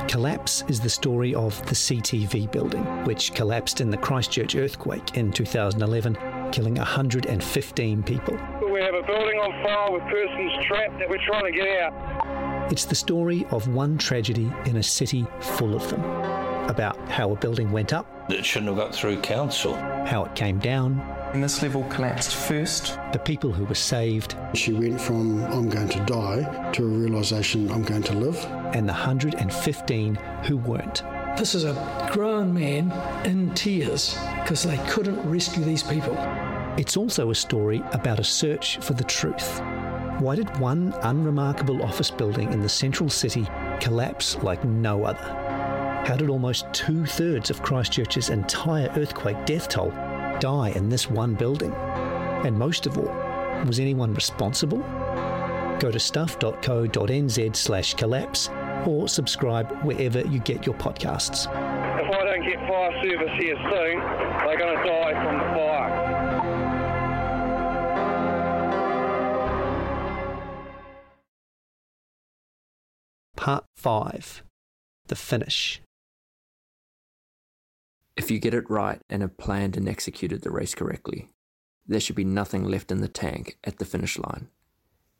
Collapse 0.08 0.64
is 0.68 0.80
the 0.80 0.90
story 0.90 1.34
of 1.34 1.60
the 1.66 1.74
CTV 1.74 2.52
building, 2.52 2.84
which 3.06 3.34
collapsed 3.34 3.82
in 3.82 3.90
the 3.90 3.98
Christchurch 3.98 4.56
earthquake 4.56 5.18
in 5.18 5.32
2011, 5.32 6.18
killing 6.52 6.76
115 6.76 8.04
people. 8.04 8.36
We 8.72 8.82
have 8.82 8.94
a 8.94 9.02
building 9.02 9.40
on 9.40 9.64
fire 9.64 9.92
with 9.92 10.04
persons 10.04 10.66
trapped 10.66 11.00
that 11.00 11.10
we're 11.10 11.26
trying 11.26 11.52
to 11.52 11.52
get 11.52 11.68
out. 11.82 12.72
It's 12.72 12.86
the 12.86 12.96
story 12.96 13.48
of 13.50 13.68
one 13.68 13.98
tragedy 13.98 14.52
in 14.66 14.78
a 14.78 14.84
city 14.84 15.26
full 15.40 15.76
of 15.76 15.90
them. 15.90 16.45
About 16.68 16.98
how 17.10 17.32
a 17.32 17.36
building 17.36 17.72
went 17.72 17.94
up, 17.94 18.08
It 18.30 18.44
shouldn't 18.44 18.70
have 18.70 18.78
got 18.78 18.96
through 18.96 19.22
council. 19.22 19.76
how 20.06 20.24
it 20.26 20.34
came 20.36 20.58
down, 20.60 21.00
And 21.34 21.44
this 21.44 21.62
level 21.62 21.84
collapsed 21.90 22.34
first. 22.36 22.98
the 23.12 23.20
people 23.20 23.52
who 23.52 23.66
were 23.66 23.76
saved, 23.76 24.36
She 24.54 24.74
went 24.74 25.00
from 25.00 25.44
I'm 25.46 25.70
going 25.70 25.90
to 25.90 26.00
die 26.06 26.72
to 26.74 26.84
a 26.84 26.88
realization 26.88 27.72
I'm 27.72 27.84
going 27.84 28.04
to 28.04 28.14
live. 28.14 28.44
and 28.74 28.90
the 28.90 28.94
115 28.94 30.16
who 30.44 30.58
weren't. 30.58 31.04
This 31.38 31.54
is 31.56 31.66
a 31.66 32.10
grown 32.12 32.54
man 32.54 32.92
in 33.26 33.54
tears 33.54 34.18
because 34.42 34.64
they 34.64 34.78
couldn't 34.88 35.20
rescue 35.30 35.64
these 35.64 35.84
people. 35.84 36.16
It's 36.78 36.98
also 36.98 37.30
a 37.30 37.36
story 37.36 37.82
about 37.94 38.20
a 38.20 38.24
search 38.24 38.78
for 38.80 38.94
the 38.94 39.04
truth. 39.04 39.62
Why 40.20 40.36
did 40.36 40.58
one 40.60 40.94
unremarkable 41.04 41.84
office 41.84 42.10
building 42.10 42.52
in 42.54 42.62
the 42.62 42.70
central 42.70 43.10
city 43.10 43.46
collapse 43.80 44.38
like 44.44 44.64
no 44.66 45.04
other? 45.04 45.42
How 46.06 46.16
did 46.16 46.30
almost 46.30 46.72
two 46.72 47.04
thirds 47.04 47.50
of 47.50 47.64
Christchurch's 47.64 48.30
entire 48.30 48.92
earthquake 48.96 49.44
death 49.48 49.68
toll 49.68 49.90
die 50.40 50.72
in 50.76 50.88
this 50.88 51.10
one 51.10 51.34
building? 51.34 51.74
And 51.74 52.56
most 52.56 52.86
of 52.86 53.00
all, 53.00 53.12
was 53.66 53.80
anyone 53.80 54.14
responsible? 54.14 54.78
Go 55.80 55.90
to 55.90 56.00
stuff.co.nz 56.00 57.56
slash 57.56 57.96
collapse 57.96 58.52
or 58.86 59.08
subscribe 59.08 59.72
wherever 59.84 60.22
you 60.28 60.38
get 60.42 60.64
your 60.64 60.76
podcasts. 60.76 61.48
If 61.48 62.12
I 62.14 62.24
don't 62.24 62.44
get 62.48 62.60
fire 62.68 62.92
service 63.04 63.32
here 63.40 63.56
soon, 63.56 64.00
they're 64.46 64.60
going 64.60 64.78
to 64.78 64.84
die 64.88 65.14
from 65.24 65.40
the 65.40 65.46
fire. 65.56 65.96
Part 73.36 73.66
5 73.76 74.44
The 75.08 75.16
Finish. 75.16 75.82
If 78.16 78.32
you 78.32 78.40
get 78.40 78.54
it 78.54 78.70
right 78.70 79.02
and 79.10 79.22
have 79.22 79.38
planned 79.38 79.76
and 79.76 79.90
executed 79.90 80.42
the 80.42 80.52
race 80.52 80.74
correctly, 80.74 81.30
there 81.86 82.00
should 82.00 82.16
be 82.16 82.24
nothing 82.24 82.64
left 82.64 82.92
in 82.92 83.02
the 83.02 83.08
tank 83.08 83.58
at 83.64 83.78
the 83.78 83.86
finish 83.86 84.18
line. 84.18 84.48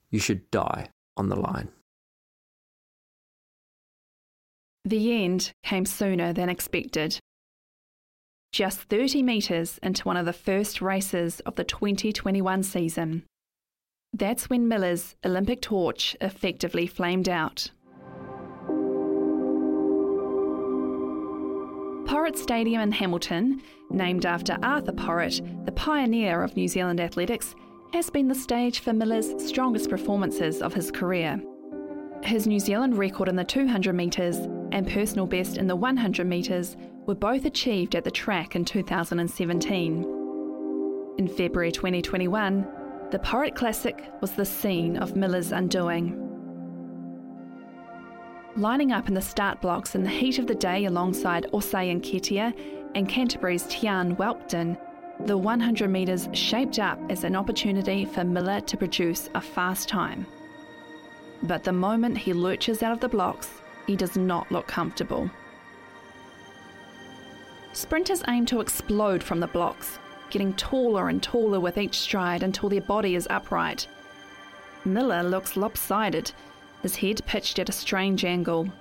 You 0.10 0.20
should 0.20 0.50
die 0.50 0.90
on 1.18 1.30
the 1.30 1.36
line. 1.36 1.70
The 4.86 5.24
end 5.24 5.52
came 5.64 5.86
sooner 5.86 6.32
than 6.32 6.48
expected. 6.48 7.20
Just 8.52 8.84
30 8.84 9.24
metres 9.24 9.80
into 9.84 10.04
one 10.04 10.16
of 10.16 10.26
the 10.26 10.32
first 10.32 10.82
races 10.82 11.42
of 11.42 11.56
the 11.56 11.64
2021 11.64 12.64
season. 12.64 13.24
That's 14.14 14.50
when 14.50 14.68
Millar's 14.68 15.16
Olympic 15.26 15.62
torch 15.62 16.16
effectively 16.22 16.88
flamed 16.88 17.28
out. 17.28 17.72
Porritt 22.16 22.38
Stadium 22.38 22.82
in 22.82 22.94
Hamilton, 22.94 23.62
named 23.90 24.26
after 24.26 24.58
Arthur 24.64 24.94
Porritt, 24.94 25.66
the 25.66 25.72
pioneer 25.74 26.44
of 26.44 26.56
New 26.56 26.70
Zealand 26.70 27.02
athletics, 27.02 27.56
has 27.92 28.10
been 28.10 28.30
the 28.30 28.34
stage 28.34 28.80
for 28.80 28.94
Millar's 28.94 29.34
strongest 29.46 29.90
performances 29.90 30.62
of 30.62 30.74
his 30.74 30.92
career. 30.92 31.44
His 32.24 32.48
New 32.48 32.62
Zealand 32.62 32.98
record 32.98 33.28
in 33.28 33.36
the 33.36 33.44
200 33.44 33.92
metres 33.92 34.38
and 34.72 34.90
personal 34.90 35.28
best 35.28 35.58
in 35.58 35.68
the 35.68 35.76
100 35.76 36.26
metres 36.26 36.78
were 37.06 37.16
both 37.16 37.44
achieved 37.44 37.96
at 37.96 38.06
the 38.06 38.12
track 38.12 38.56
in 38.56 38.64
2017. 38.64 40.06
In 41.18 41.28
February 41.28 41.74
2021, 41.74 42.66
The 43.12 43.20
Porritt 43.20 43.56
Classic 43.56 44.10
was 44.22 44.32
the 44.32 44.46
scene 44.46 44.96
of 44.96 45.18
Millar's 45.18 45.52
undoing. 45.52 46.25
Lining 48.58 48.94
up 48.94 49.10
in 49.10 49.14
the 49.14 49.22
start 49.22 49.60
blocks 49.60 49.96
in 49.96 50.04
the 50.04 50.10
heat 50.10 50.40
of 50.40 50.48
the 50.48 50.56
day 50.56 50.86
alongside 50.86 51.46
Osei 51.52 51.94
Nketia 51.94 52.54
and 52.96 53.10
Canterbury's 53.10 53.64
Tiaan 53.66 54.16
Whelpton, 54.16 54.78
the 55.26 55.38
100 55.38 55.90
metres 55.90 56.30
shaped 56.32 56.80
up 56.80 56.98
as 57.10 57.26
an 57.26 57.36
opportunity 57.36 58.06
for 58.06 58.24
Millar 58.24 58.62
to 58.62 58.78
produce 58.78 59.30
a 59.36 59.42
fast 59.42 59.90
time. 59.90 60.26
But 61.44 61.66
the 61.66 61.74
moment 61.74 62.18
he 62.18 62.32
lurches 62.32 62.82
out 62.82 62.94
of 62.94 63.02
the 63.02 63.10
blocks, 63.10 63.50
he 63.88 63.98
does 63.98 64.16
not 64.16 64.50
look 64.50 64.68
comfortable. 64.68 65.30
Sprinters 67.74 68.24
aim 68.30 68.46
to 68.46 68.62
explode 68.62 69.22
from 69.22 69.42
the 69.42 69.48
blocks, 69.48 70.00
getting 70.30 70.54
taller 70.54 71.10
and 71.10 71.22
taller 71.22 71.60
with 71.60 71.78
each 71.78 72.00
stride 72.00 72.42
until 72.42 72.70
their 72.70 72.80
body 72.80 73.16
is 73.16 73.28
upright. 73.30 73.86
Millar 74.86 75.24
looks 75.24 75.58
lopsided, 75.58 76.32
his 76.86 76.96
head 76.96 77.20
pitched 77.26 77.58
at 77.58 77.68
a 77.68 77.72
strange 77.72 78.24
angle. 78.24 78.72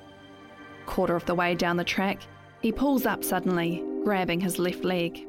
Quarter 0.84 1.16
of 1.16 1.24
the 1.24 1.34
way 1.34 1.54
down 1.54 1.78
the 1.78 1.84
track, 1.84 2.20
he 2.60 2.70
pulls 2.70 3.06
up 3.06 3.24
suddenly, 3.24 3.82
grabbing 4.04 4.42
his 4.42 4.58
left 4.58 4.84
leg. 4.84 5.26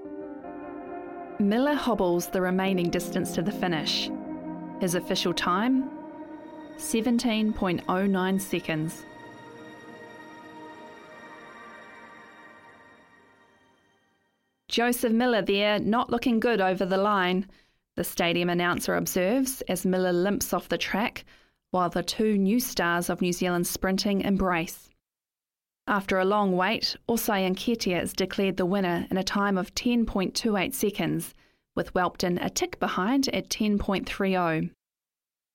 Millar 1.40 1.74
hobbles 1.74 2.28
the 2.28 2.42
remaining 2.42 2.90
distance 2.90 3.34
to 3.34 3.42
the 3.42 3.52
finish. 3.54 4.12
His 4.82 4.96
official 4.96 5.34
time 5.34 5.90
17.09 6.76 8.42
seconds. 8.42 9.06
Joseph 14.68 15.14
Millar 15.14 15.44
there, 15.44 15.80
not 15.80 16.10
looking 16.10 16.42
good 16.42 16.60
over 16.60 16.86
the 16.86 16.98
line, 16.98 17.48
the 17.96 18.04
stadium 18.04 18.50
announcer 18.50 18.96
observes 18.96 19.62
as 19.70 19.86
Millar 19.86 20.12
limps 20.12 20.52
off 20.52 20.68
the 20.68 20.78
track, 20.78 21.24
while 21.76 21.90
the 21.90 22.02
two 22.02 22.38
new 22.38 22.58
stars 22.58 23.10
of 23.10 23.20
New 23.20 23.34
Zealand 23.34 23.68
sprinting 23.68 24.22
embrace. 24.22 24.90
After 25.88 26.18
a 26.18 26.24
long 26.24 26.56
wait, 26.56 26.96
Osei 27.10 27.52
Nketia 27.52 28.02
is 28.02 28.14
declared 28.14 28.56
the 28.56 28.66
winner 28.66 29.06
in 29.12 29.18
a 29.18 29.26
time 29.26 29.58
of 29.58 29.76
10.28 29.76 30.74
seconds, 30.74 31.34
with 31.76 31.94
Whelpton 31.94 32.40
a 32.42 32.50
tick 32.50 32.80
behind 32.80 33.28
at 33.36 33.50
10.30. 33.50 34.72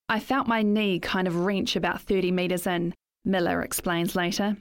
I 0.09 0.19
felt 0.19 0.45
my 0.45 0.61
knee 0.61 0.99
kind 0.99 1.27
of 1.27 1.37
wrench 1.37 1.75
about 1.75 2.03
30 2.03 2.29
metres 2.31 2.67
in, 2.67 2.93
Millar 3.25 3.63
explains 3.63 4.15
later. 4.15 4.57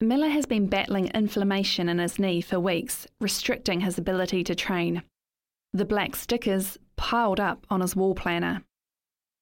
Millar 0.00 0.28
has 0.28 0.46
been 0.46 0.68
battling 0.68 1.08
inflammation 1.08 1.88
in 1.88 1.98
his 1.98 2.16
knee 2.16 2.40
for 2.40 2.60
weeks, 2.60 3.08
restricting 3.20 3.80
his 3.80 3.98
ability 3.98 4.44
to 4.44 4.54
train. 4.54 5.02
The 5.72 5.84
black 5.84 6.14
stickers 6.14 6.78
piled 6.94 7.40
up 7.40 7.66
on 7.70 7.80
his 7.80 7.96
wall 7.96 8.14
planner. 8.14 8.62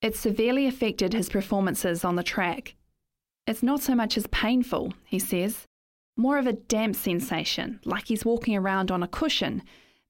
It 0.04 0.14
severely 0.14 0.66
affected 0.66 1.14
his 1.14 1.30
performances 1.30 2.04
on 2.04 2.16
the 2.16 2.22
track. 2.22 2.74
It's 3.46 3.62
not 3.62 3.80
so 3.80 3.94
much 3.94 4.18
as 4.18 4.26
painful, 4.26 4.92
he 5.06 5.18
says, 5.18 5.64
more 6.14 6.36
of 6.36 6.46
a 6.46 6.52
damp 6.52 6.94
sensation, 6.94 7.80
like 7.86 8.08
he's 8.08 8.22
walking 8.22 8.54
around 8.54 8.90
on 8.90 9.02
a 9.02 9.08
cushion, 9.08 9.62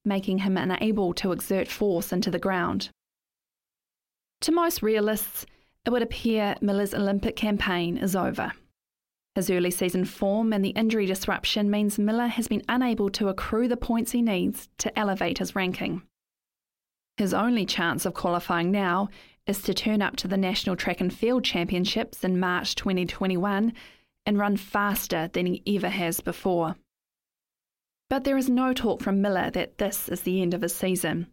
making 0.04 0.38
him 0.38 0.56
unable 0.56 1.14
to 1.14 1.30
exert 1.30 1.68
force 1.68 2.12
into 2.12 2.28
the 2.28 2.40
ground. 2.40 2.88
To 4.40 4.50
most 4.50 4.82
realists, 4.82 5.46
it 5.86 5.90
would 5.90 6.02
appear 6.02 6.56
Millar's 6.60 6.92
Olympic 6.92 7.36
campaign 7.36 7.96
is 7.96 8.16
over. 8.16 8.50
His 9.36 9.48
early 9.48 9.70
season 9.70 10.06
form 10.06 10.52
and 10.52 10.64
the 10.64 10.70
injury 10.70 11.06
disruption 11.06 11.70
means 11.70 12.00
Millar 12.00 12.26
has 12.26 12.48
been 12.48 12.64
unable 12.68 13.10
to 13.10 13.28
accrue 13.28 13.68
the 13.68 13.76
points 13.76 14.10
he 14.10 14.22
needs 14.22 14.68
to 14.78 14.98
elevate 14.98 15.38
his 15.38 15.54
ranking. 15.54 16.02
His 17.16 17.32
only 17.32 17.64
chance 17.64 18.04
of 18.04 18.14
qualifying 18.14 18.72
now 18.72 19.08
is 19.46 19.60
to 19.62 19.74
turn 19.74 20.00
up 20.00 20.16
to 20.16 20.28
the 20.28 20.36
National 20.36 20.76
Track 20.76 21.00
and 21.00 21.12
Field 21.12 21.44
Championships 21.44 22.24
in 22.24 22.40
March 22.40 22.74
2021 22.74 23.72
and 24.26 24.38
run 24.38 24.56
faster 24.56 25.28
than 25.32 25.46
he 25.46 25.62
ever 25.76 25.90
has 25.90 26.20
before. 26.20 26.76
But 28.08 28.24
there 28.24 28.38
is 28.38 28.48
no 28.48 28.72
talk 28.72 29.02
from 29.02 29.20
Millar 29.20 29.50
that 29.50 29.78
this 29.78 30.08
is 30.08 30.22
the 30.22 30.40
end 30.40 30.54
of 30.54 30.62
his 30.62 30.74
season. 30.74 31.26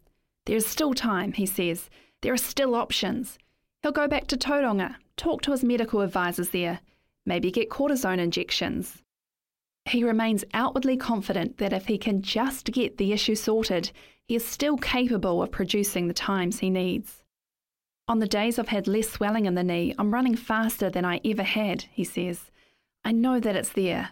There 0.46 0.56
is 0.56 0.66
still 0.66 0.94
time, 0.94 1.34
he 1.34 1.46
says. 1.46 1.90
There 2.22 2.34
are 2.34 2.38
still 2.38 2.76
options. 2.76 3.38
He'll 3.82 3.92
go 3.92 4.08
back 4.08 4.28
to 4.28 4.38
Tauranga, 4.38 4.96
talk 5.18 5.42
to 5.44 5.52
his 5.52 5.64
medical 5.64 6.02
advisors 6.02 6.50
there, 6.50 6.80
maybe 7.26 7.52
get 7.52 7.70
cortisone 7.70 8.20
injections. 8.20 9.02
He 9.86 10.04
remains 10.04 10.44
outwardly 10.54 10.98
confident 10.98 11.58
that 11.58 11.74
if 11.74 11.88
he 11.88 11.98
can 11.98 12.22
just 12.22 12.66
get 12.72 12.98
the 12.98 13.14
issue 13.14 13.36
sorted, 13.36 13.92
he 14.28 14.36
is 14.36 14.46
still 14.46 14.78
capable 14.78 15.42
of 15.42 15.52
producing 15.52 16.08
the 16.08 16.14
times 16.14 16.60
he 16.60 16.70
needs. 16.70 17.21
On 18.12 18.20
the 18.20 18.28
days 18.28 18.60
I've 18.60 18.68
had 18.68 18.90
less 18.90 19.10
swelling 19.10 19.46
in 19.46 19.56
the 19.56 19.64
knee, 19.64 19.96
I'm 19.98 20.14
running 20.14 20.36
faster 20.36 20.90
than 20.90 21.06
I 21.06 21.22
ever 21.24 21.44
had, 21.44 21.86
he 21.94 22.04
says. 22.04 22.52
I 23.06 23.14
know 23.14 23.40
that 23.40 23.56
it's 23.56 23.70
there. 23.70 24.10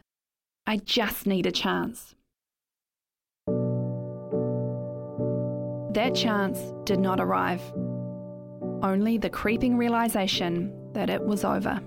I 0.65 0.77
just 0.77 1.27
need 1.27 1.45
a 1.45 1.51
chance. 1.51 2.15
That 5.91 6.15
chance 6.15 6.57
did 6.85 7.01
not 7.01 7.19
arrive. 7.19 7.61
Only 8.81 9.17
the 9.17 9.29
creeping 9.29 9.77
realization 9.77 10.73
that 10.93 11.09
it 11.09 11.21
was 11.21 11.43
over. 11.43 11.81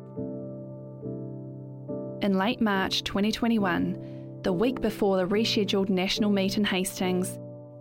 In 2.21 2.37
late 2.37 2.61
March 2.61 3.05
2021, 3.05 4.41
the 4.43 4.53
week 4.53 4.83
before 4.83 5.17
the 5.17 5.27
rescheduled 5.27 5.89
national 5.89 6.31
meet 6.31 6.59
in 6.59 6.65
Hastings, 6.65 7.39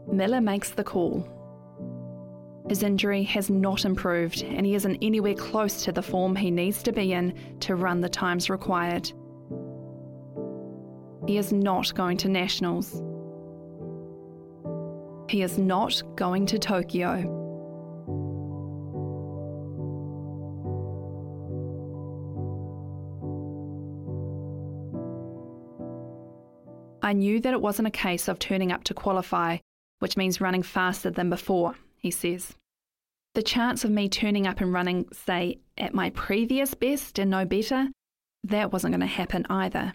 Millar 0.10 0.40
makes 0.40 0.70
the 0.70 0.86
call. 0.86 1.28
His 2.72 2.84
injury 2.84 3.24
has 3.24 3.50
not 3.50 3.84
improved, 3.84 4.44
and 4.44 4.66
he 4.66 4.76
isn't 4.76 4.98
anywhere 5.02 5.34
close 5.34 5.84
to 5.84 5.92
the 5.92 6.02
form 6.02 6.38
he 6.38 6.50
needs 6.50 6.82
to 6.84 6.94
be 6.94 7.12
in 7.12 7.34
to 7.60 7.76
run 7.76 8.00
the 8.00 8.08
times 8.08 8.50
required. 8.50 9.12
He 11.28 11.38
is 11.38 11.52
not 11.52 11.94
going 11.94 12.16
to 12.20 12.30
nationals. 12.30 13.04
He 15.30 15.42
is 15.42 15.58
not 15.58 16.02
going 16.16 16.46
to 16.46 16.58
Tokyo. 16.58 17.10
I 27.02 27.12
knew 27.12 27.42
that 27.42 27.54
it 27.54 27.62
wasn't 27.62 27.90
a 27.90 27.92
case 27.92 28.30
of 28.30 28.40
turning 28.40 28.72
up 28.72 28.86
to 28.86 28.94
qualify, 28.94 29.58
which 30.00 30.16
means 30.16 30.40
running 30.40 30.64
faster 30.64 31.10
than 31.10 31.30
before, 31.30 31.76
he 31.98 32.10
says. 32.10 32.56
The 33.34 33.44
chance 33.44 33.86
of 33.86 33.92
me 33.92 34.10
turning 34.10 34.46
up 34.46 34.60
and 34.60 34.74
running, 34.74 35.08
say, 35.14 35.60
at 35.78 35.94
my 35.94 36.10
previous 36.10 36.74
best 36.74 37.18
and 37.18 37.32
no 37.32 37.46
better, 37.46 37.88
that 38.44 38.74
wasn't 38.74 38.92
going 38.92 39.02
to 39.02 39.06
happen 39.08 39.46
either. 39.50 39.94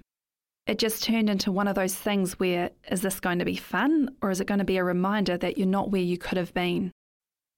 It 0.67 0.79
just 0.79 1.05
turned 1.05 1.29
into 1.29 1.53
one 1.53 1.69
of 1.69 1.75
those 1.75 1.95
things 1.95 2.41
where 2.41 2.71
is 2.91 3.03
this 3.03 3.21
going 3.21 3.39
to 3.39 3.45
be 3.45 3.57
fun 3.57 4.17
or 4.23 4.31
is 4.31 4.41
it 4.41 4.47
going 4.47 4.59
to 4.59 4.65
be 4.65 4.79
a 4.79 4.85
reminder 4.85 5.37
that 5.37 5.59
you're 5.59 5.67
not 5.67 5.91
where 5.91 6.01
you 6.01 6.19
could 6.19 6.39
have 6.39 6.55
been? 6.55 6.91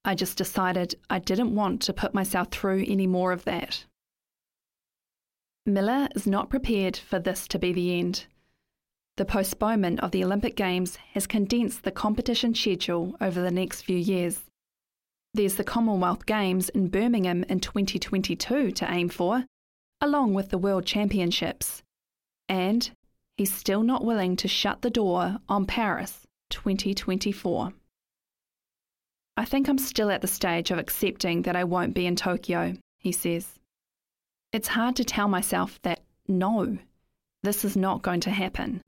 I 0.05 0.14
just 0.14 0.37
decided 0.37 0.95
I 1.09 1.19
didn't 1.19 1.55
want 1.55 1.81
to 1.83 1.93
put 1.93 2.12
myself 2.12 2.49
through 2.51 2.85
any 2.87 3.07
more 3.07 3.33
of 3.33 3.45
that. 3.45 3.85
Millar 5.64 6.09
is 6.14 6.27
not 6.27 6.51
prepared 6.51 6.97
for 6.97 7.19
this 7.19 7.47
to 7.49 7.59
be 7.59 7.73
the 7.73 7.99
end. 7.99 8.27
The 9.17 9.25
postponement 9.25 10.01
of 10.01 10.11
the 10.11 10.25
Olympic 10.25 10.57
Games 10.57 10.97
has 11.12 11.27
condensed 11.27 11.85
the 11.85 11.91
competition 11.91 12.55
schedule 12.55 13.17
over 13.21 13.41
the 13.41 13.51
next 13.51 13.83
few 13.83 13.99
years. 13.99 14.48
There's 15.38 15.55
the 15.55 15.62
Commonwealth 15.62 16.27
Games 16.27 16.68
in 16.70 16.88
Birmingham 16.88 17.44
in 17.44 17.61
2022 17.61 18.72
to 18.72 18.92
aim 18.92 19.09
for, 19.09 19.44
along 20.01 20.35
with 20.35 20.48
the 20.48 20.59
World 20.59 20.85
Championships. 20.85 21.85
And 22.48 22.90
he's 23.37 23.55
still 23.55 23.85
not 23.85 24.05
willing 24.05 24.35
to 24.35 24.48
shut 24.48 24.83
the 24.83 24.90
door 24.90 25.38
on 25.48 25.64
Paris 25.64 26.27
2024. 26.51 27.72
I 29.37 29.44
think 29.44 29.68
I'm 29.68 29.79
still 29.79 30.11
at 30.11 30.22
the 30.22 30.27
stage 30.27 30.72
of 30.72 30.79
accepting 30.79 31.42
that 31.42 31.54
I 31.54 31.63
won't 31.63 31.94
be 31.94 32.06
in 32.06 32.17
Tokyo, 32.17 32.75
he 32.98 33.13
says. 33.13 33.60
It's 34.52 34.67
hard 34.67 34.96
to 34.96 35.04
tell 35.04 35.29
myself 35.29 35.79
that 35.83 36.00
no, 36.27 36.79
this 37.44 37.65
is 37.65 37.77
not 37.77 38.02
going 38.02 38.23
to 38.23 38.31
happen 38.31 38.83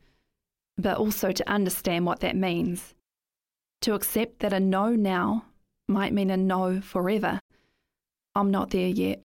but 0.76 0.96
also 0.96 1.30
to 1.30 1.48
understand 1.48 2.06
what 2.06 2.18
that 2.20 2.34
means. 2.34 2.92
To 3.82 3.94
accept 3.94 4.40
that 4.40 4.52
a 4.52 4.58
no 4.58 4.96
now 4.96 5.44
might 5.90 6.12
mean 6.12 6.30
a 6.30 6.36
no 6.36 6.80
forever. 6.80 7.40
I'm 8.34 8.50
not 8.50 8.70
there 8.70 8.88
yet. 8.88 9.20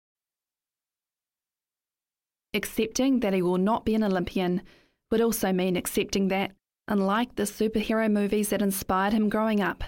Accepting 2.53 3.22
that 3.22 3.34
he 3.34 3.41
will 3.41 3.57
not 3.57 3.86
be 3.86 3.95
an 3.95 4.03
Olympian 4.03 4.62
would 5.09 5.22
also 5.22 5.51
mean 5.51 5.76
accepting 5.76 6.28
that, 6.30 6.51
unlike 6.88 7.36
the 7.36 7.43
superhero 7.43 8.12
movies 8.12 8.49
that 8.49 8.62
inspired 8.62 9.14
him 9.14 9.30
growing 9.30 9.62
up, 9.62 9.84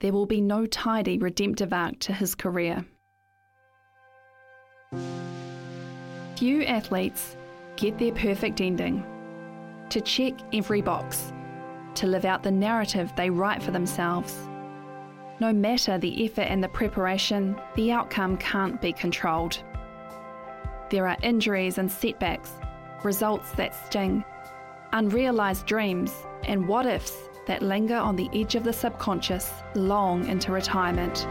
there 0.00 0.12
will 0.12 0.26
be 0.26 0.40
no 0.40 0.66
tidy 0.66 1.18
redemptive 1.18 1.72
arc 1.72 1.98
to 2.00 2.12
his 2.12 2.34
career. 2.34 2.84
Few 6.36 6.64
athletes 6.64 7.36
get 7.76 7.98
their 7.98 8.12
perfect 8.12 8.60
ending 8.60 9.04
to 9.90 10.00
check 10.00 10.34
every 10.52 10.80
box, 10.80 11.32
to 11.94 12.06
live 12.06 12.24
out 12.24 12.42
the 12.42 12.50
narrative 12.50 13.12
they 13.16 13.28
write 13.28 13.62
for 13.62 13.70
themselves. 13.70 14.47
No 15.40 15.52
matter 15.52 15.98
the 15.98 16.24
effort 16.24 16.42
and 16.42 16.62
the 16.62 16.68
preparation, 16.68 17.56
the 17.76 17.92
outcome 17.92 18.36
can't 18.38 18.80
be 18.80 18.92
controlled. 18.92 19.62
There 20.90 21.06
are 21.06 21.16
injuries 21.22 21.78
and 21.78 21.90
setbacks, 21.90 22.50
results 23.04 23.52
that 23.52 23.72
sting, 23.86 24.24
unrealised 24.92 25.64
dreams, 25.64 26.12
and 26.42 26.66
what 26.66 26.86
ifs 26.86 27.16
that 27.46 27.62
linger 27.62 27.96
on 27.96 28.16
the 28.16 28.28
edge 28.34 28.56
of 28.56 28.64
the 28.64 28.72
subconscious 28.72 29.52
long 29.76 30.26
into 30.26 30.50
retirement. 30.50 31.26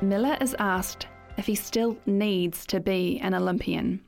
Millar 0.00 0.36
is 0.40 0.54
asked 0.60 1.08
if 1.36 1.46
he 1.46 1.56
still 1.56 1.96
needs 2.06 2.64
to 2.66 2.78
be 2.78 3.18
an 3.24 3.34
Olympian. 3.34 4.05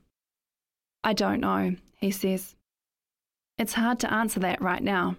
I 1.05 1.13
don't 1.13 1.41
know, 1.41 1.77
he 1.97 2.11
says. 2.11 2.57
It's 3.57 3.75
hard 3.75 3.99
to 4.01 4.13
answer 4.13 4.41
that 4.41 4.61
right 4.61 4.83
now. 4.83 5.17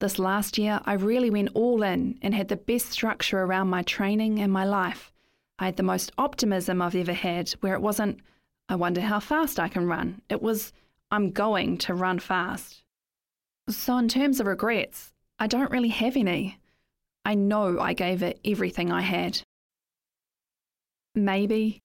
This 0.00 0.18
last 0.18 0.58
year, 0.58 0.80
I 0.84 0.94
really 0.94 1.30
went 1.30 1.50
all 1.54 1.82
in 1.82 2.18
and 2.20 2.34
had 2.34 2.48
the 2.48 2.56
best 2.56 2.90
structure 2.90 3.40
around 3.40 3.68
my 3.68 3.82
training 3.82 4.40
and 4.40 4.52
my 4.52 4.64
life. 4.64 5.12
I 5.58 5.66
had 5.66 5.76
the 5.76 5.82
most 5.82 6.12
optimism 6.18 6.82
I've 6.82 6.94
ever 6.94 7.14
had, 7.14 7.50
where 7.60 7.74
it 7.74 7.80
wasn't, 7.80 8.20
I 8.68 8.74
wonder 8.74 9.00
how 9.00 9.20
fast 9.20 9.58
I 9.58 9.68
can 9.68 9.86
run. 9.86 10.20
It 10.28 10.42
was, 10.42 10.72
I'm 11.10 11.30
going 11.30 11.78
to 11.78 11.94
run 11.94 12.18
fast. 12.18 12.82
So, 13.68 13.96
in 13.96 14.08
terms 14.08 14.38
of 14.38 14.46
regrets, 14.46 15.12
I 15.38 15.46
don't 15.46 15.70
really 15.70 15.88
have 15.88 16.16
any. 16.16 16.58
I 17.24 17.34
know 17.34 17.80
I 17.80 17.94
gave 17.94 18.22
it 18.22 18.38
everything 18.44 18.92
I 18.92 19.00
had. 19.00 19.40
Maybe, 21.14 21.80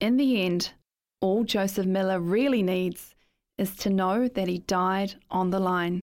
in 0.00 0.16
the 0.16 0.42
end, 0.42 0.72
all 1.20 1.44
Joseph 1.44 1.86
Millar 1.86 2.20
really 2.20 2.62
needs 2.62 3.14
is 3.56 3.74
to 3.76 3.90
know 3.90 4.28
that 4.28 4.48
he 4.48 4.58
died 4.58 5.14
on 5.30 5.50
the 5.50 5.58
line. 5.58 6.00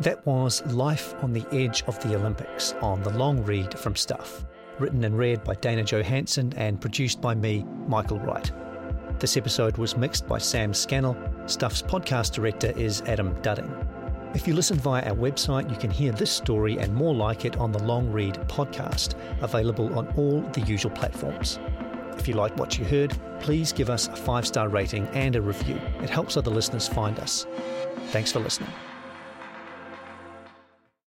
That 0.00 0.26
was 0.26 0.66
Life 0.66 1.14
on 1.22 1.32
the 1.32 1.46
Edge 1.52 1.84
of 1.84 2.02
the 2.02 2.16
Olympics 2.16 2.72
on 2.82 3.02
the 3.02 3.10
long 3.10 3.44
read 3.44 3.78
from 3.78 3.94
Stuff, 3.94 4.44
written 4.78 5.04
and 5.04 5.16
read 5.16 5.44
by 5.44 5.54
Dana 5.54 5.84
Johannsen 5.84 6.52
and 6.56 6.80
produced 6.80 7.20
by 7.20 7.34
me, 7.34 7.64
Michael 7.86 8.18
Wright. 8.18 8.50
This 9.20 9.36
episode 9.36 9.76
was 9.76 9.96
mixed 9.96 10.26
by 10.26 10.38
Sam 10.38 10.74
Scannell. 10.74 11.16
Stuff's 11.46 11.82
podcast 11.82 12.32
director 12.32 12.72
is 12.76 13.02
Adam 13.02 13.34
Dudding. 13.42 14.01
If 14.34 14.48
you 14.48 14.54
listen 14.54 14.78
via 14.78 15.02
our 15.10 15.14
website, 15.14 15.70
you 15.70 15.76
can 15.76 15.90
hear 15.90 16.10
this 16.10 16.30
story 16.30 16.78
and 16.78 16.94
more 16.94 17.14
like 17.14 17.44
it 17.44 17.58
on 17.58 17.70
the 17.70 17.82
Long 17.82 18.10
Read 18.10 18.34
podcast, 18.48 19.14
available 19.42 19.96
on 19.98 20.08
all 20.16 20.40
the 20.40 20.62
usual 20.62 20.90
platforms. 20.90 21.58
If 22.16 22.26
you 22.26 22.34
like 22.34 22.56
what 22.56 22.78
you 22.78 22.84
heard, 22.86 23.16
please 23.40 23.72
give 23.72 23.90
us 23.90 24.08
a 24.08 24.16
five 24.16 24.46
star 24.46 24.68
rating 24.68 25.06
and 25.08 25.36
a 25.36 25.42
review. 25.42 25.78
It 26.02 26.08
helps 26.08 26.36
other 26.36 26.50
listeners 26.50 26.88
find 26.88 27.18
us. 27.20 27.46
Thanks 28.10 28.32
for 28.32 28.40
listening. 28.40 28.70